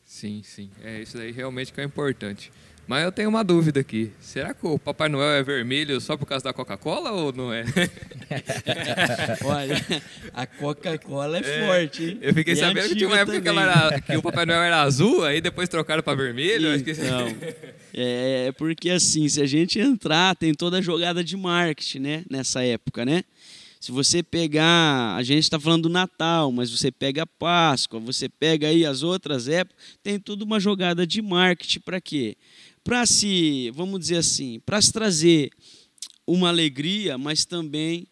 [0.05, 0.68] Sim, sim.
[0.83, 2.51] É isso aí realmente que é importante.
[2.88, 4.11] Mas eu tenho uma dúvida aqui.
[4.20, 7.64] Será que o Papai Noel é vermelho só por causa da Coca-Cola ou não é?
[9.44, 9.77] Olha,
[10.35, 12.18] a Coca-Cola é, é, forte, hein?
[12.20, 14.83] Eu fiquei e sabendo que tinha uma época que, era, que, o Papai Noel era
[14.83, 16.75] azul, aí depois trocaram para vermelho.
[16.75, 17.29] Então,
[17.94, 22.25] é, é porque assim, se a gente entrar, tem toda a jogada de marketing, né?
[22.29, 23.23] Nessa época, né?
[23.81, 28.29] Se você pegar, a gente está falando do Natal, mas você pega a Páscoa, você
[28.29, 32.37] pega aí as outras épocas, tem tudo uma jogada de marketing para quê?
[32.83, 35.51] para se, vamos dizer assim, para se trazer
[36.27, 38.07] uma alegria, mas também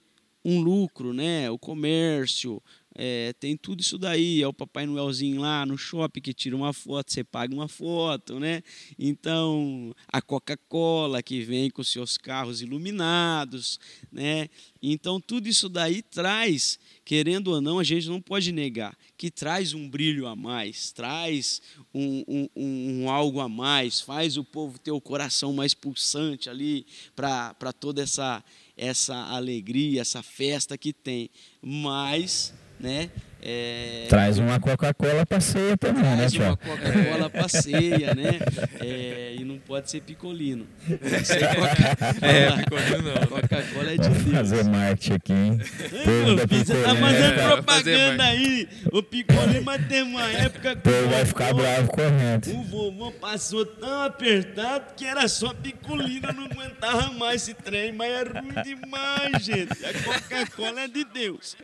[0.44, 1.50] um lucro, né?
[1.50, 2.62] O comércio,
[3.00, 4.42] é, tem tudo isso daí.
[4.42, 8.40] É o Papai Noelzinho lá no shopping que tira uma foto, você paga uma foto,
[8.40, 8.61] né?
[8.98, 13.78] Então, a Coca-Cola que vem com seus carros iluminados,
[14.11, 14.48] né?
[14.82, 19.74] Então, tudo isso daí traz, querendo ou não, a gente não pode negar, que traz
[19.74, 21.62] um brilho a mais, traz
[21.94, 26.84] um, um, um, algo a mais, faz o povo ter o coração mais pulsante ali
[27.14, 28.44] para toda essa,
[28.76, 31.30] essa alegria, essa festa que tem.
[31.62, 33.10] Mas né?
[33.40, 34.06] É...
[34.08, 38.40] Traz uma Coca-Cola para ceia também, né, Traz né, uma Coca-Cola para ceia, né?
[38.80, 40.66] É, e não pode ser picolino.
[40.86, 42.32] Tem ser Coca-Cola.
[42.32, 43.26] É, picolino não.
[43.28, 44.36] Coca-Cola é de Deus.
[44.36, 45.58] fazer marketing aqui, hein?
[45.58, 48.68] você tá fazendo é, propaganda aí.
[48.92, 52.50] O picolino vai ter uma época que o vai ficar bravo correndo.
[52.50, 58.10] O vovô passou tão apertado que era só picolina, não aguentava mais esse trem, mas
[58.10, 59.86] é ruim demais, gente.
[59.86, 61.56] A Coca-Cola é de Deus.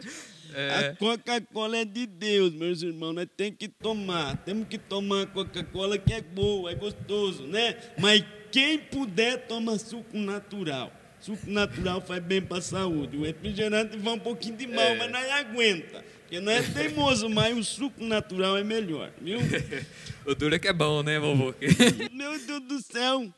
[0.55, 0.71] É.
[0.71, 3.13] A Coca-Cola é de Deus, meus irmãos.
[3.13, 4.37] Nós temos que tomar.
[4.39, 7.77] Temos que tomar Coca-Cola que é boa, é gostoso, né?
[7.99, 10.93] Mas quem puder, toma suco natural.
[11.19, 13.17] Suco natural faz bem para a saúde.
[13.17, 14.97] O refrigerante vai um pouquinho de mal, é.
[14.97, 16.05] mas não aguenta.
[16.21, 19.39] Porque não é teimoso, mas o suco natural é melhor, viu?
[20.25, 21.55] o duro é que é bom, né, vovô?
[22.13, 23.33] Meu Deus do céu.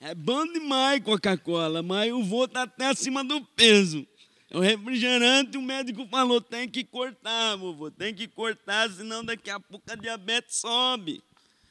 [0.00, 4.06] É bom demais Coca-Cola, mas o vô tá até acima do peso.
[4.52, 9.60] O refrigerante, o médico falou, tem que cortar, vovô, tem que cortar, senão daqui a
[9.60, 11.22] pouco a diabetes sobe.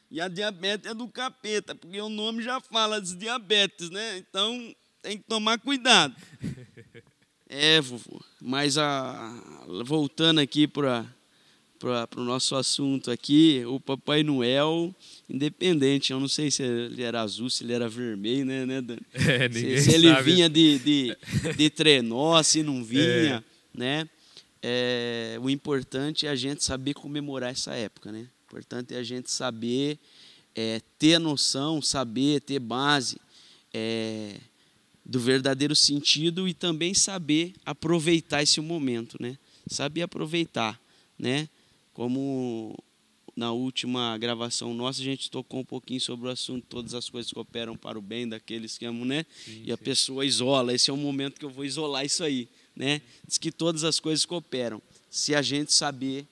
[0.10, 4.18] E a diabetes é do capeta, porque o nome já fala de diabetes, né?
[4.18, 6.15] Então tem que tomar cuidado.
[7.52, 8.24] É, vovô.
[8.39, 9.34] Mas a,
[9.84, 11.04] voltando aqui para
[12.15, 14.94] o nosso assunto aqui, o Papai Noel
[15.30, 16.12] independente.
[16.12, 18.98] Eu não sei se ele era azul, se ele era vermelho, né, né Dan?
[19.13, 21.18] É, se, se, ele vinha de, de,
[21.56, 23.44] de trenó, se não vinha, é.
[23.78, 24.10] né?
[24.62, 28.28] É, o importante é a gente saber comemorar essa época, né?
[28.48, 29.98] O importante é a gente saber
[30.56, 33.18] é, ter noção, saber ter base
[33.74, 34.36] é,
[35.06, 39.38] do verdadeiro sentido e também saber aproveitar esse momento, né?
[39.68, 40.80] Saber aproveitar,
[41.18, 41.48] né?
[42.00, 42.82] Como
[43.36, 47.30] na última gravação nossa, a gente tocou um pouquinho sobre o assunto, todas as coisas
[47.30, 49.26] que operam para o bem daqueles que amam, né?
[49.44, 49.84] Sim, e a sim.
[49.84, 50.74] pessoa isola.
[50.74, 53.02] Esse é o momento que eu vou isolar isso aí, né?
[53.28, 56.26] Diz que todas as coisas cooperam, se a gente saber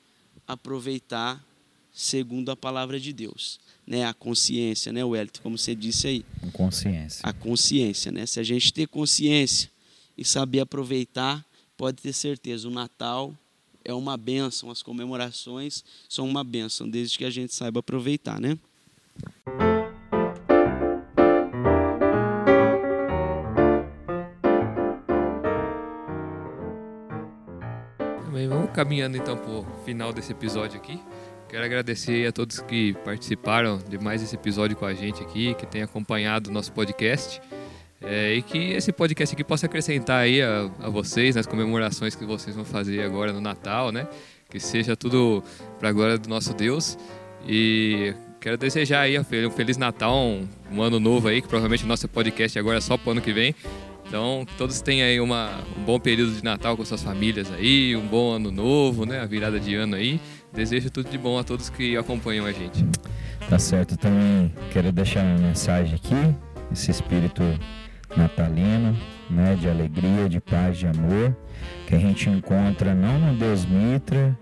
[0.47, 1.45] aproveitar
[1.91, 4.06] segundo a palavra de Deus, né?
[4.06, 6.25] A consciência, né, Wellington, como você disse aí.
[6.47, 7.19] A consciência.
[7.23, 8.25] A consciência, né?
[8.25, 9.69] Se a gente ter consciência
[10.17, 13.38] e saber aproveitar, pode ter certeza, o Natal
[13.88, 18.60] é uma benção, as comemorações são uma benção, desde que a gente saiba aproveitar, né?
[28.50, 31.00] Vamos caminhando então para o final desse episódio aqui.
[31.47, 35.65] Quero agradecer a todos que participaram de mais esse episódio com a gente aqui, que
[35.65, 37.41] têm acompanhado o nosso podcast.
[38.01, 42.25] É, e que esse podcast aqui possa acrescentar aí a, a, vocês nas comemorações que
[42.25, 44.07] vocês vão fazer agora no Natal, né?
[44.49, 45.43] Que seja tudo
[45.79, 46.97] para a glória do nosso Deus.
[47.47, 51.88] E quero desejar aí um Feliz Natal, um, um ano novo aí, que provavelmente o
[51.88, 53.55] nosso podcast agora é só para o ano que vem.
[54.07, 57.93] Então, que todos tenham aí uma, um bom período de Natal com suas famílias aí,
[57.95, 59.19] um bom ano novo, né?
[59.19, 60.21] A virada de ano aí.
[60.53, 62.86] Desejo tudo de bom a todos que acompanham a gente.
[63.49, 63.97] Tá certo.
[63.97, 66.15] Também quero deixar uma mensagem aqui.
[66.71, 67.43] Esse espírito
[68.17, 68.97] natalino,
[69.30, 71.36] né, de alegria, de paz, de amor,
[71.86, 74.38] que a gente encontra não no Deus Mitra,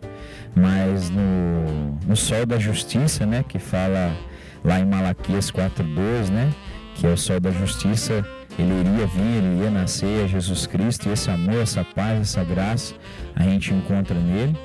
[0.56, 4.16] mas no, no Sol da Justiça, né, que fala
[4.64, 6.50] lá em Malaquias 4:2, né,
[6.96, 8.26] que é o Sol da Justiça,
[8.58, 12.44] ele iria vir, ele iria nascer, é Jesus Cristo, e esse amor, essa paz, essa
[12.44, 12.96] graça,
[13.36, 14.58] a gente encontra nele.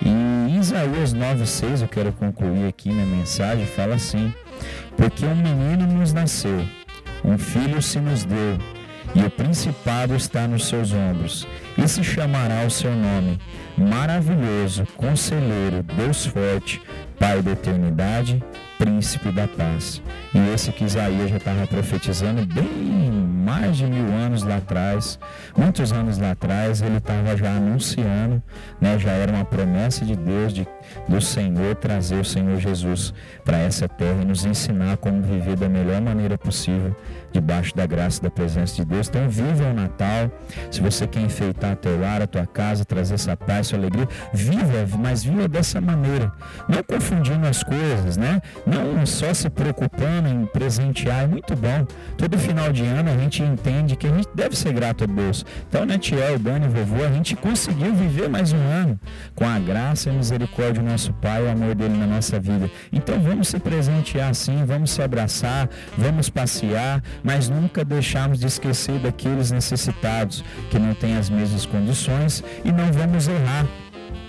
[0.00, 4.32] E Isaías 9,6, eu quero concluir aqui minha mensagem, fala assim:
[4.96, 6.64] Porque um menino nos nasceu
[7.24, 8.58] um filho se nos deu,
[9.14, 13.38] e o principado está nos seus ombros, e se chamará o seu nome,
[13.76, 16.80] maravilhoso, conselheiro, Deus forte,
[17.18, 18.42] Pai da eternidade,
[18.78, 20.02] príncipe da paz.
[20.34, 23.12] E esse que Isaías já estava profetizando bem
[23.44, 25.20] mais de mil anos lá atrás,
[25.56, 28.42] muitos anos lá atrás, ele estava já anunciando,
[28.80, 30.66] né, já era uma promessa de Deus, de,
[31.08, 33.12] do Senhor trazer o Senhor Jesus
[33.44, 36.94] para essa terra e nos ensinar como viver da melhor maneira possível
[37.32, 39.08] debaixo da graça e da presença de Deus.
[39.08, 40.30] Então, viva o Natal.
[40.70, 44.98] Se você quer enfeitar teu lar, a tua casa, trazer essa paz, essa alegria, viva,
[44.98, 46.30] mas viva dessa maneira.
[46.68, 48.40] Não confundindo as coisas, né?
[48.66, 51.86] não só se preocupando em presentear, é muito bom.
[52.16, 55.44] Todo final de ano a gente entende que a gente deve ser grato a Deus.
[55.68, 58.98] Então, né, Tiel, Dani, vovô, a gente conseguiu viver mais um ano
[59.34, 62.70] com a graça e a misericórdia do nosso Pai, o amor dele na nossa vida.
[62.92, 68.98] Então, vamos se presentear assim, vamos se abraçar, vamos passear, mas nunca deixarmos de esquecer
[68.98, 73.66] daqueles necessitados que não têm as mesmas condições e não vamos errar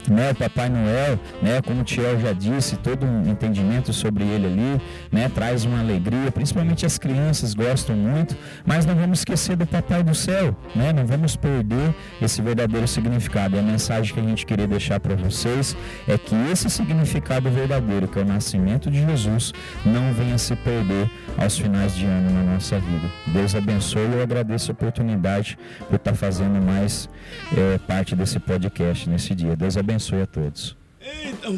[0.10, 4.47] né, o Papai Noel, né, como o Tiel já disse, todo um entendimento sobre ele
[4.47, 4.82] ali,
[5.12, 8.36] né, traz uma alegria, principalmente as crianças gostam muito,
[8.66, 13.56] mas não vamos esquecer do Papai do Céu, né, não vamos perder esse verdadeiro significado.
[13.56, 15.76] E a mensagem que a gente queria deixar para vocês
[16.08, 19.54] é que esse significado verdadeiro, que é o nascimento de Jesus,
[19.86, 23.10] não venha se perder aos finais de ano na nossa vida.
[23.28, 27.10] Deus abençoe e eu agradeço a oportunidade por estar fazendo mais
[27.56, 29.56] é, parte desse podcast nesse dia.
[29.56, 30.76] Deus abençoe abençoe a todos.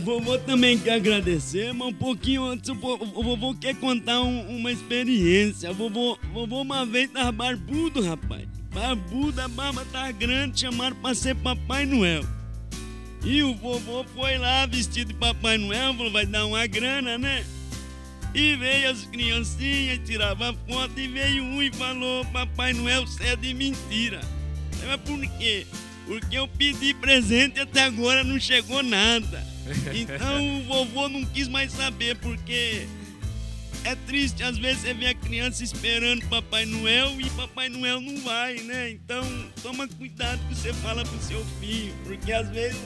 [0.04, 5.72] Vovô também quer agradecer, mas um pouquinho antes o vovô quer contar um, uma experiência.
[5.72, 8.48] Vovô, vovô uma vez tava barbudo, rapaz.
[8.74, 12.24] Barbudo, a barba tava grande, chamaram pra ser Papai Noel.
[13.24, 17.46] E o vovô foi lá vestido de Papai Noel, falou, vai dar uma grana, né?
[18.34, 23.36] E veio as criancinhas, tirava foto, e veio um e falou, Papai Noel, você é
[23.36, 24.20] de mentira.
[24.86, 25.66] Mas por quê?
[26.06, 29.44] Porque eu pedi presente e até agora não chegou nada.
[29.94, 32.88] Então o vovô não quis mais saber, porque
[33.84, 38.18] é triste, às vezes você vê a criança esperando Papai Noel e Papai Noel não
[38.22, 38.92] vai, né?
[38.92, 39.24] Então
[39.62, 42.80] toma cuidado que você fala pro seu filho, porque às vezes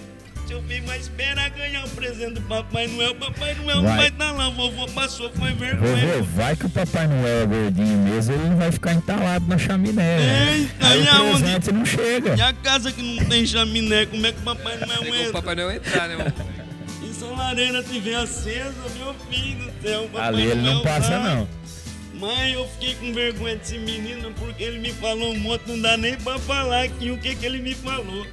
[0.50, 3.14] seu filho vai esperar ganhar o presente do Papai Noel.
[3.14, 3.92] Papai Noel vai.
[3.92, 6.08] não vai estar lá, o vovô passou, foi vergonha.
[6.08, 9.60] Vovô, vai que o Papai Noel é gordinho mesmo, ele não vai ficar entalado na
[9.60, 10.18] chaminé.
[10.18, 10.58] Né?
[10.58, 11.72] Eita, Aí o presente onde...
[11.72, 12.36] não chega.
[12.36, 15.30] E a casa que não tem chaminé, como é que o Papai Noel entra?
[15.30, 16.34] o Papai Noel entrar, né,
[17.04, 20.74] E se a lareira estiver acesa, meu filho do céu, o Papai Ali ele Noel
[20.74, 21.36] não passa, vai.
[21.36, 21.48] não.
[22.16, 25.96] Mãe, eu fiquei com vergonha desse menino porque ele me falou um monte, não dá
[25.96, 28.26] nem pra falar aqui o que, que ele me falou.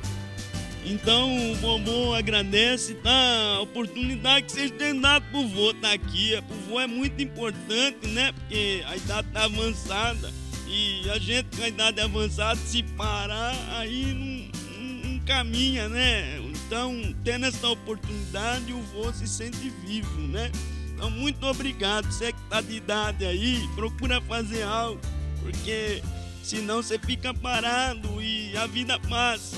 [0.88, 3.10] Então o vovô agradece tá,
[3.56, 6.40] a oportunidade que vocês têm dado pro vô estar tá aqui.
[6.42, 8.30] Pro vô é muito importante, né?
[8.30, 10.32] Porque a idade tá avançada.
[10.68, 16.38] E a gente com a idade avançada, se parar, aí não, não, não caminha, né?
[16.38, 20.52] Então, tendo essa oportunidade, o vô se sente vivo, né?
[20.94, 22.06] Então, muito obrigado.
[22.06, 25.00] Você que tá de idade aí, procura fazer algo,
[25.40, 26.00] porque
[26.44, 29.56] senão você fica parado e a vida passa.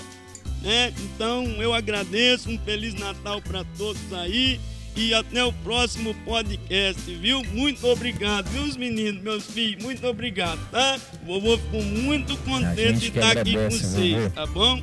[0.62, 0.92] Né?
[0.98, 4.60] Então eu agradeço, um Feliz Natal para todos aí
[4.96, 7.44] e até o próximo podcast, viu?
[7.52, 10.98] Muito obrigado, viu, os meninos, meus filhos, muito obrigado, tá?
[11.22, 14.82] O vovô ficou muito contente de estar aqui com vocês, tá bom?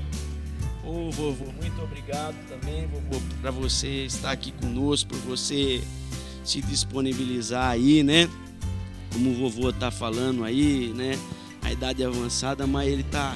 [0.86, 5.82] Ô vovô, muito obrigado também, vovô, para você estar aqui conosco, por você
[6.46, 8.30] se disponibilizar aí, né?
[9.12, 11.20] Como o vovô tá falando aí, né?
[11.62, 13.36] A idade é avançada, mas ele tá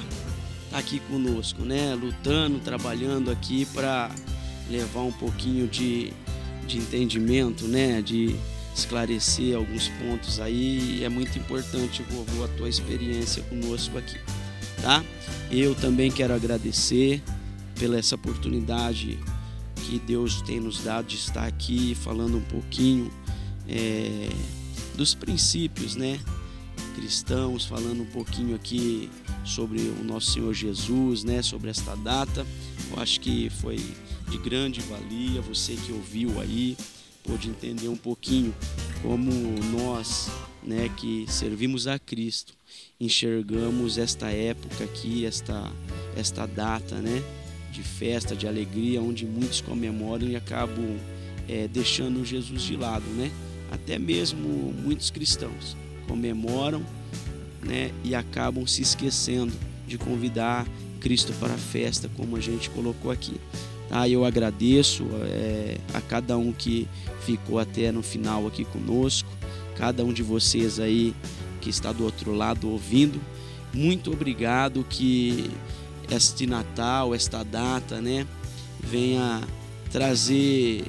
[0.72, 1.94] aqui conosco, né?
[1.94, 4.10] Lutando, trabalhando aqui para
[4.68, 6.12] levar um pouquinho de,
[6.66, 8.00] de entendimento, né?
[8.00, 8.34] De
[8.74, 11.02] esclarecer alguns pontos aí.
[11.04, 14.18] É muito importante, vovô, a tua experiência conosco aqui,
[14.80, 15.04] tá?
[15.50, 17.22] Eu também quero agradecer
[17.78, 19.18] pela essa oportunidade
[19.74, 23.10] que Deus tem nos dado de estar aqui falando um pouquinho
[23.68, 24.28] é,
[24.94, 26.20] dos princípios, né?
[26.94, 29.10] cristãos, falando um pouquinho aqui
[29.44, 32.46] sobre o nosso Senhor Jesus, né, sobre esta data.
[32.90, 33.78] Eu acho que foi
[34.28, 36.76] de grande valia, você que ouviu aí,
[37.24, 38.54] pôde entender um pouquinho
[39.02, 39.30] como
[39.76, 40.30] nós,
[40.62, 42.54] né, que servimos a Cristo,
[43.00, 45.70] enxergamos esta época aqui, esta
[46.16, 47.22] esta data, né,
[47.72, 50.98] de festa, de alegria, onde muitos comemoram e acabam
[51.48, 53.30] é, deixando Jesus de lado, né?
[53.70, 55.76] Até mesmo muitos cristãos
[56.06, 56.84] comemoram
[57.62, 59.52] né, e acabam se esquecendo
[59.86, 60.66] de convidar
[61.00, 63.40] Cristo para a festa, como a gente colocou aqui.
[63.88, 64.08] Tá?
[64.08, 66.88] Eu agradeço é, a cada um que
[67.24, 69.30] ficou até no final aqui conosco,
[69.76, 71.14] cada um de vocês aí
[71.60, 73.20] que está do outro lado ouvindo.
[73.72, 75.50] Muito obrigado que
[76.10, 78.26] este Natal, esta data, né,
[78.80, 79.40] venha
[79.90, 80.84] trazer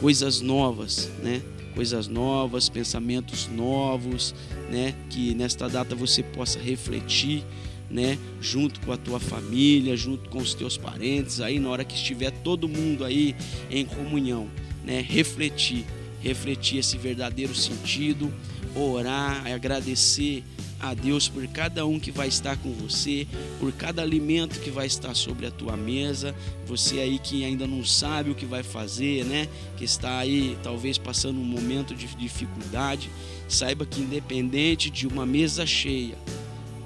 [0.00, 1.42] coisas novas, né?
[1.74, 4.34] coisas novas, pensamentos novos,
[4.72, 4.94] né?
[5.10, 7.44] Que nesta data você possa refletir,
[7.90, 8.18] né?
[8.40, 12.30] Junto com a tua família, junto com os teus parentes, aí na hora que estiver
[12.30, 13.36] todo mundo aí
[13.70, 14.48] em comunhão,
[14.82, 15.04] né?
[15.06, 15.84] Refletir,
[16.22, 18.32] refletir esse verdadeiro sentido,
[18.74, 20.42] orar, agradecer
[20.80, 23.26] a Deus por cada um que vai estar com você,
[23.60, 26.34] por cada alimento que vai estar sobre a tua mesa.
[26.66, 29.46] Você aí que ainda não sabe o que vai fazer, né?
[29.76, 33.10] Que está aí talvez passando um momento de dificuldade,
[33.54, 36.16] saiba que independente de uma mesa cheia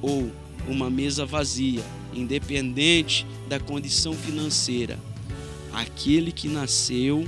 [0.02, 0.30] ou
[0.68, 4.98] uma mesa vazia, independente da condição financeira,
[5.72, 7.26] aquele que nasceu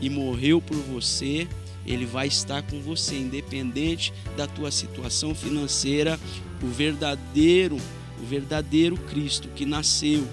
[0.00, 1.46] e morreu por você
[1.86, 6.18] ele vai estar com você, independente da tua situação financeira.
[6.62, 7.76] O verdadeiro,
[8.20, 10.26] o verdadeiro Cristo que nasceu,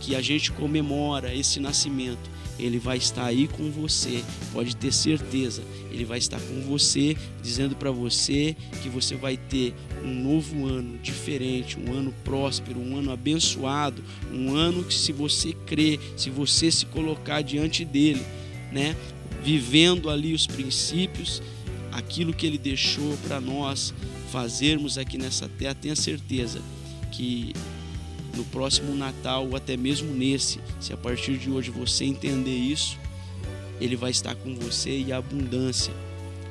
[0.00, 5.62] que a gente comemora esse nascimento, ele vai estar aí com você, pode ter certeza.
[5.90, 10.98] Ele vai estar com você, dizendo para você que você vai ter um novo ano
[10.98, 14.02] diferente, um ano próspero, um ano abençoado,
[14.32, 18.24] um ano que se você crer, se você se colocar diante dele,
[18.72, 18.96] né,
[19.42, 21.42] vivendo ali os princípios,
[21.92, 23.94] aquilo que ele deixou para nós
[24.30, 26.60] fazermos aqui nessa terra, tenha certeza
[27.12, 27.52] que
[28.36, 32.98] no próximo Natal, ou até mesmo nesse, se a partir de hoje você entender isso,
[33.80, 35.92] ele vai estar com você e a abundância,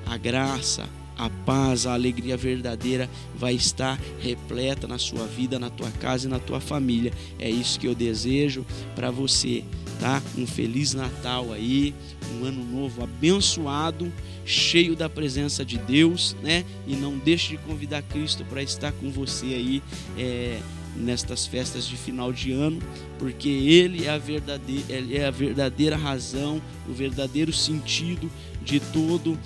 [0.06, 5.92] a graça, a paz, a alegria verdadeira vai estar repleta na sua vida, na tua
[5.92, 7.14] casa e na tua família.
[7.40, 8.66] É isso que eu desejo
[8.96, 9.64] para você
[10.04, 10.22] tá?
[10.38, 11.94] Um feliz Natal aí,
[12.36, 14.12] um ano novo abençoado,
[14.46, 16.66] cheio da presença de Deus, né?
[16.86, 19.84] E não deixe de convidar Cristo para estar com você aí
[20.18, 20.60] é,
[20.96, 22.82] nestas festas de final de ano,
[23.18, 28.30] porque Ele é a verdadeira, é a verdadeira razão, o verdadeiro sentido
[28.62, 29.38] de todo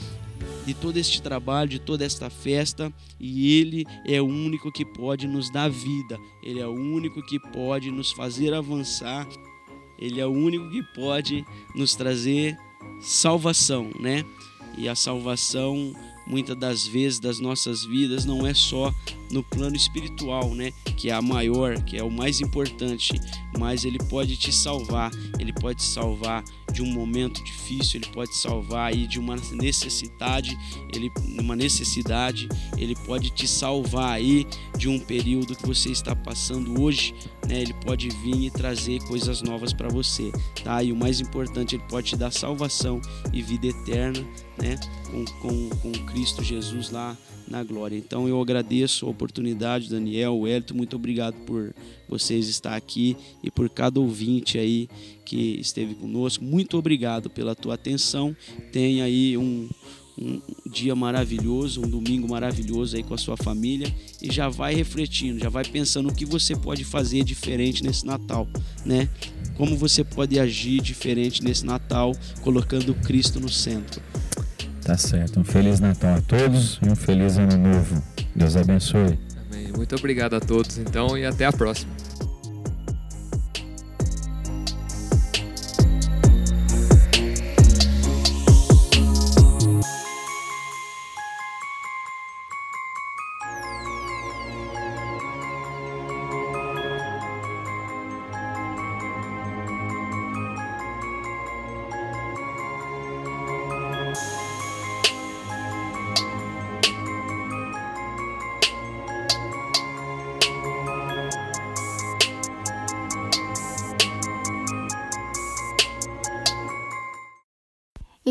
[0.66, 5.26] de todo este trabalho, de toda esta festa, e Ele é o único que pode
[5.26, 9.26] nos dar vida, Ele é o único que pode nos fazer avançar
[9.98, 11.46] ele é o único que pode
[11.76, 12.58] nos trazer
[13.02, 14.24] salvação, né?
[14.78, 15.94] E a salvação,
[16.28, 18.94] muitas das vezes das nossas vidas, não é só
[19.32, 20.72] no plano espiritual, né?
[20.96, 23.20] Que é a maior, que é o mais importante,
[23.58, 28.36] mas ele pode te salvar, ele pode te salvar de um momento difícil, ele pode
[28.36, 30.58] salvar aí de uma necessidade,
[30.94, 32.48] ele uma necessidade,
[32.78, 34.46] ele pode te salvar aí
[34.78, 37.14] de um período que você está passando hoje,
[37.48, 37.62] né?
[37.62, 40.32] Ele pode vir e trazer coisas novas para você,
[40.64, 40.84] tá?
[40.84, 43.02] E o mais importante, ele pode te dar salvação
[43.34, 44.26] e vida eterna,
[44.58, 44.78] né?
[45.10, 47.18] Com, com, com Cristo Jesus lá
[47.50, 47.98] na glória.
[47.98, 51.74] Então eu agradeço a oportunidade, Daniel, Wellington, muito obrigado por
[52.08, 54.90] vocês estar aqui e por cada ouvinte aí
[55.26, 56.44] que esteve conosco.
[56.44, 58.36] Muito obrigado pela tua atenção.
[58.72, 59.68] Tenha aí um,
[60.18, 65.40] um dia maravilhoso, um domingo maravilhoso aí com a sua família e já vai refletindo,
[65.40, 68.48] já vai pensando o que você pode fazer diferente nesse Natal,
[68.86, 69.10] né?
[69.56, 74.02] Como você pode agir diferente nesse Natal, colocando Cristo no centro.
[74.88, 75.42] Tá certo.
[75.42, 78.02] Um feliz Natal a todos e um feliz ano novo.
[78.34, 79.20] Deus abençoe.
[79.52, 79.68] Amém.
[79.76, 81.92] Muito obrigado a todos, então, e até a próxima.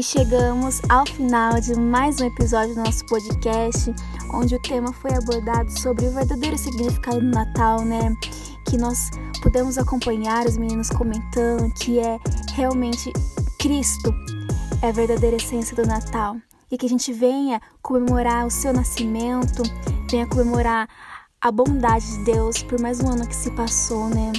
[0.06, 3.92] Chegamos ao final de mais um episódio do nosso podcast,
[4.32, 8.14] onde o tema foi abordado sobre o verdadeiro significado do Natal, né?
[8.68, 9.10] Que nós
[9.42, 12.20] pudemos acompanhar os meninos comentando que é
[12.54, 13.12] realmente
[13.58, 14.14] Cristo
[14.80, 16.36] é a verdadeira essência do Natal.
[16.70, 19.64] E que a gente venha comemorar o seu nascimento,
[20.08, 20.88] venha comemorar
[21.40, 24.30] a bondade de Deus por mais um ano que se passou, né?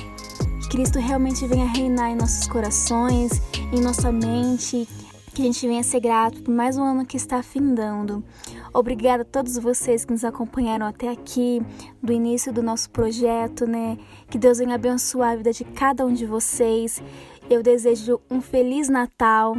[0.62, 3.42] Que Cristo realmente venha reinar em nossos corações,
[3.74, 4.88] em nossa mente
[5.38, 8.24] que a gente venha ser grato por mais um ano que está findando.
[8.74, 11.62] Obrigada a todos vocês que nos acompanharam até aqui,
[12.02, 14.00] do início do nosso projeto, né?
[14.32, 17.04] Que Deus venha abençoar a vida de cada um de vocês.
[17.48, 19.56] Eu desejo um feliz Natal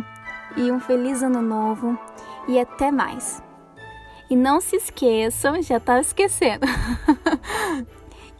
[0.56, 1.96] e um feliz Ano Novo
[2.48, 3.40] e até mais.
[4.28, 6.66] E não se esqueçam, já estava esquecendo.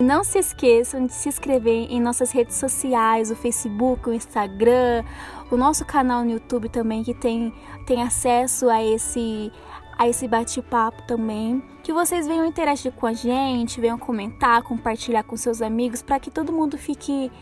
[0.00, 5.02] Não se esqueçam de se inscrever em nossas redes sociais, o Facebook, o Instagram,
[5.50, 7.52] o nosso canal no YouTube também que tem,
[7.86, 9.52] tem acesso a esse
[9.98, 11.60] a esse bate-papo também.
[11.82, 16.30] Que vocês venham interagir com a gente, venham comentar, compartilhar com seus amigos para que
[16.30, 17.32] todo mundo fique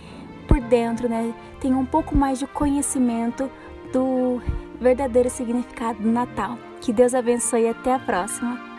[0.48, 1.34] por dentro, né?
[1.60, 3.50] Tenha um pouco mais de conhecimento
[3.92, 4.40] do
[4.80, 6.56] verdadeiro significado do Natal.
[6.80, 8.75] Que Deus abençoe e até a próxima.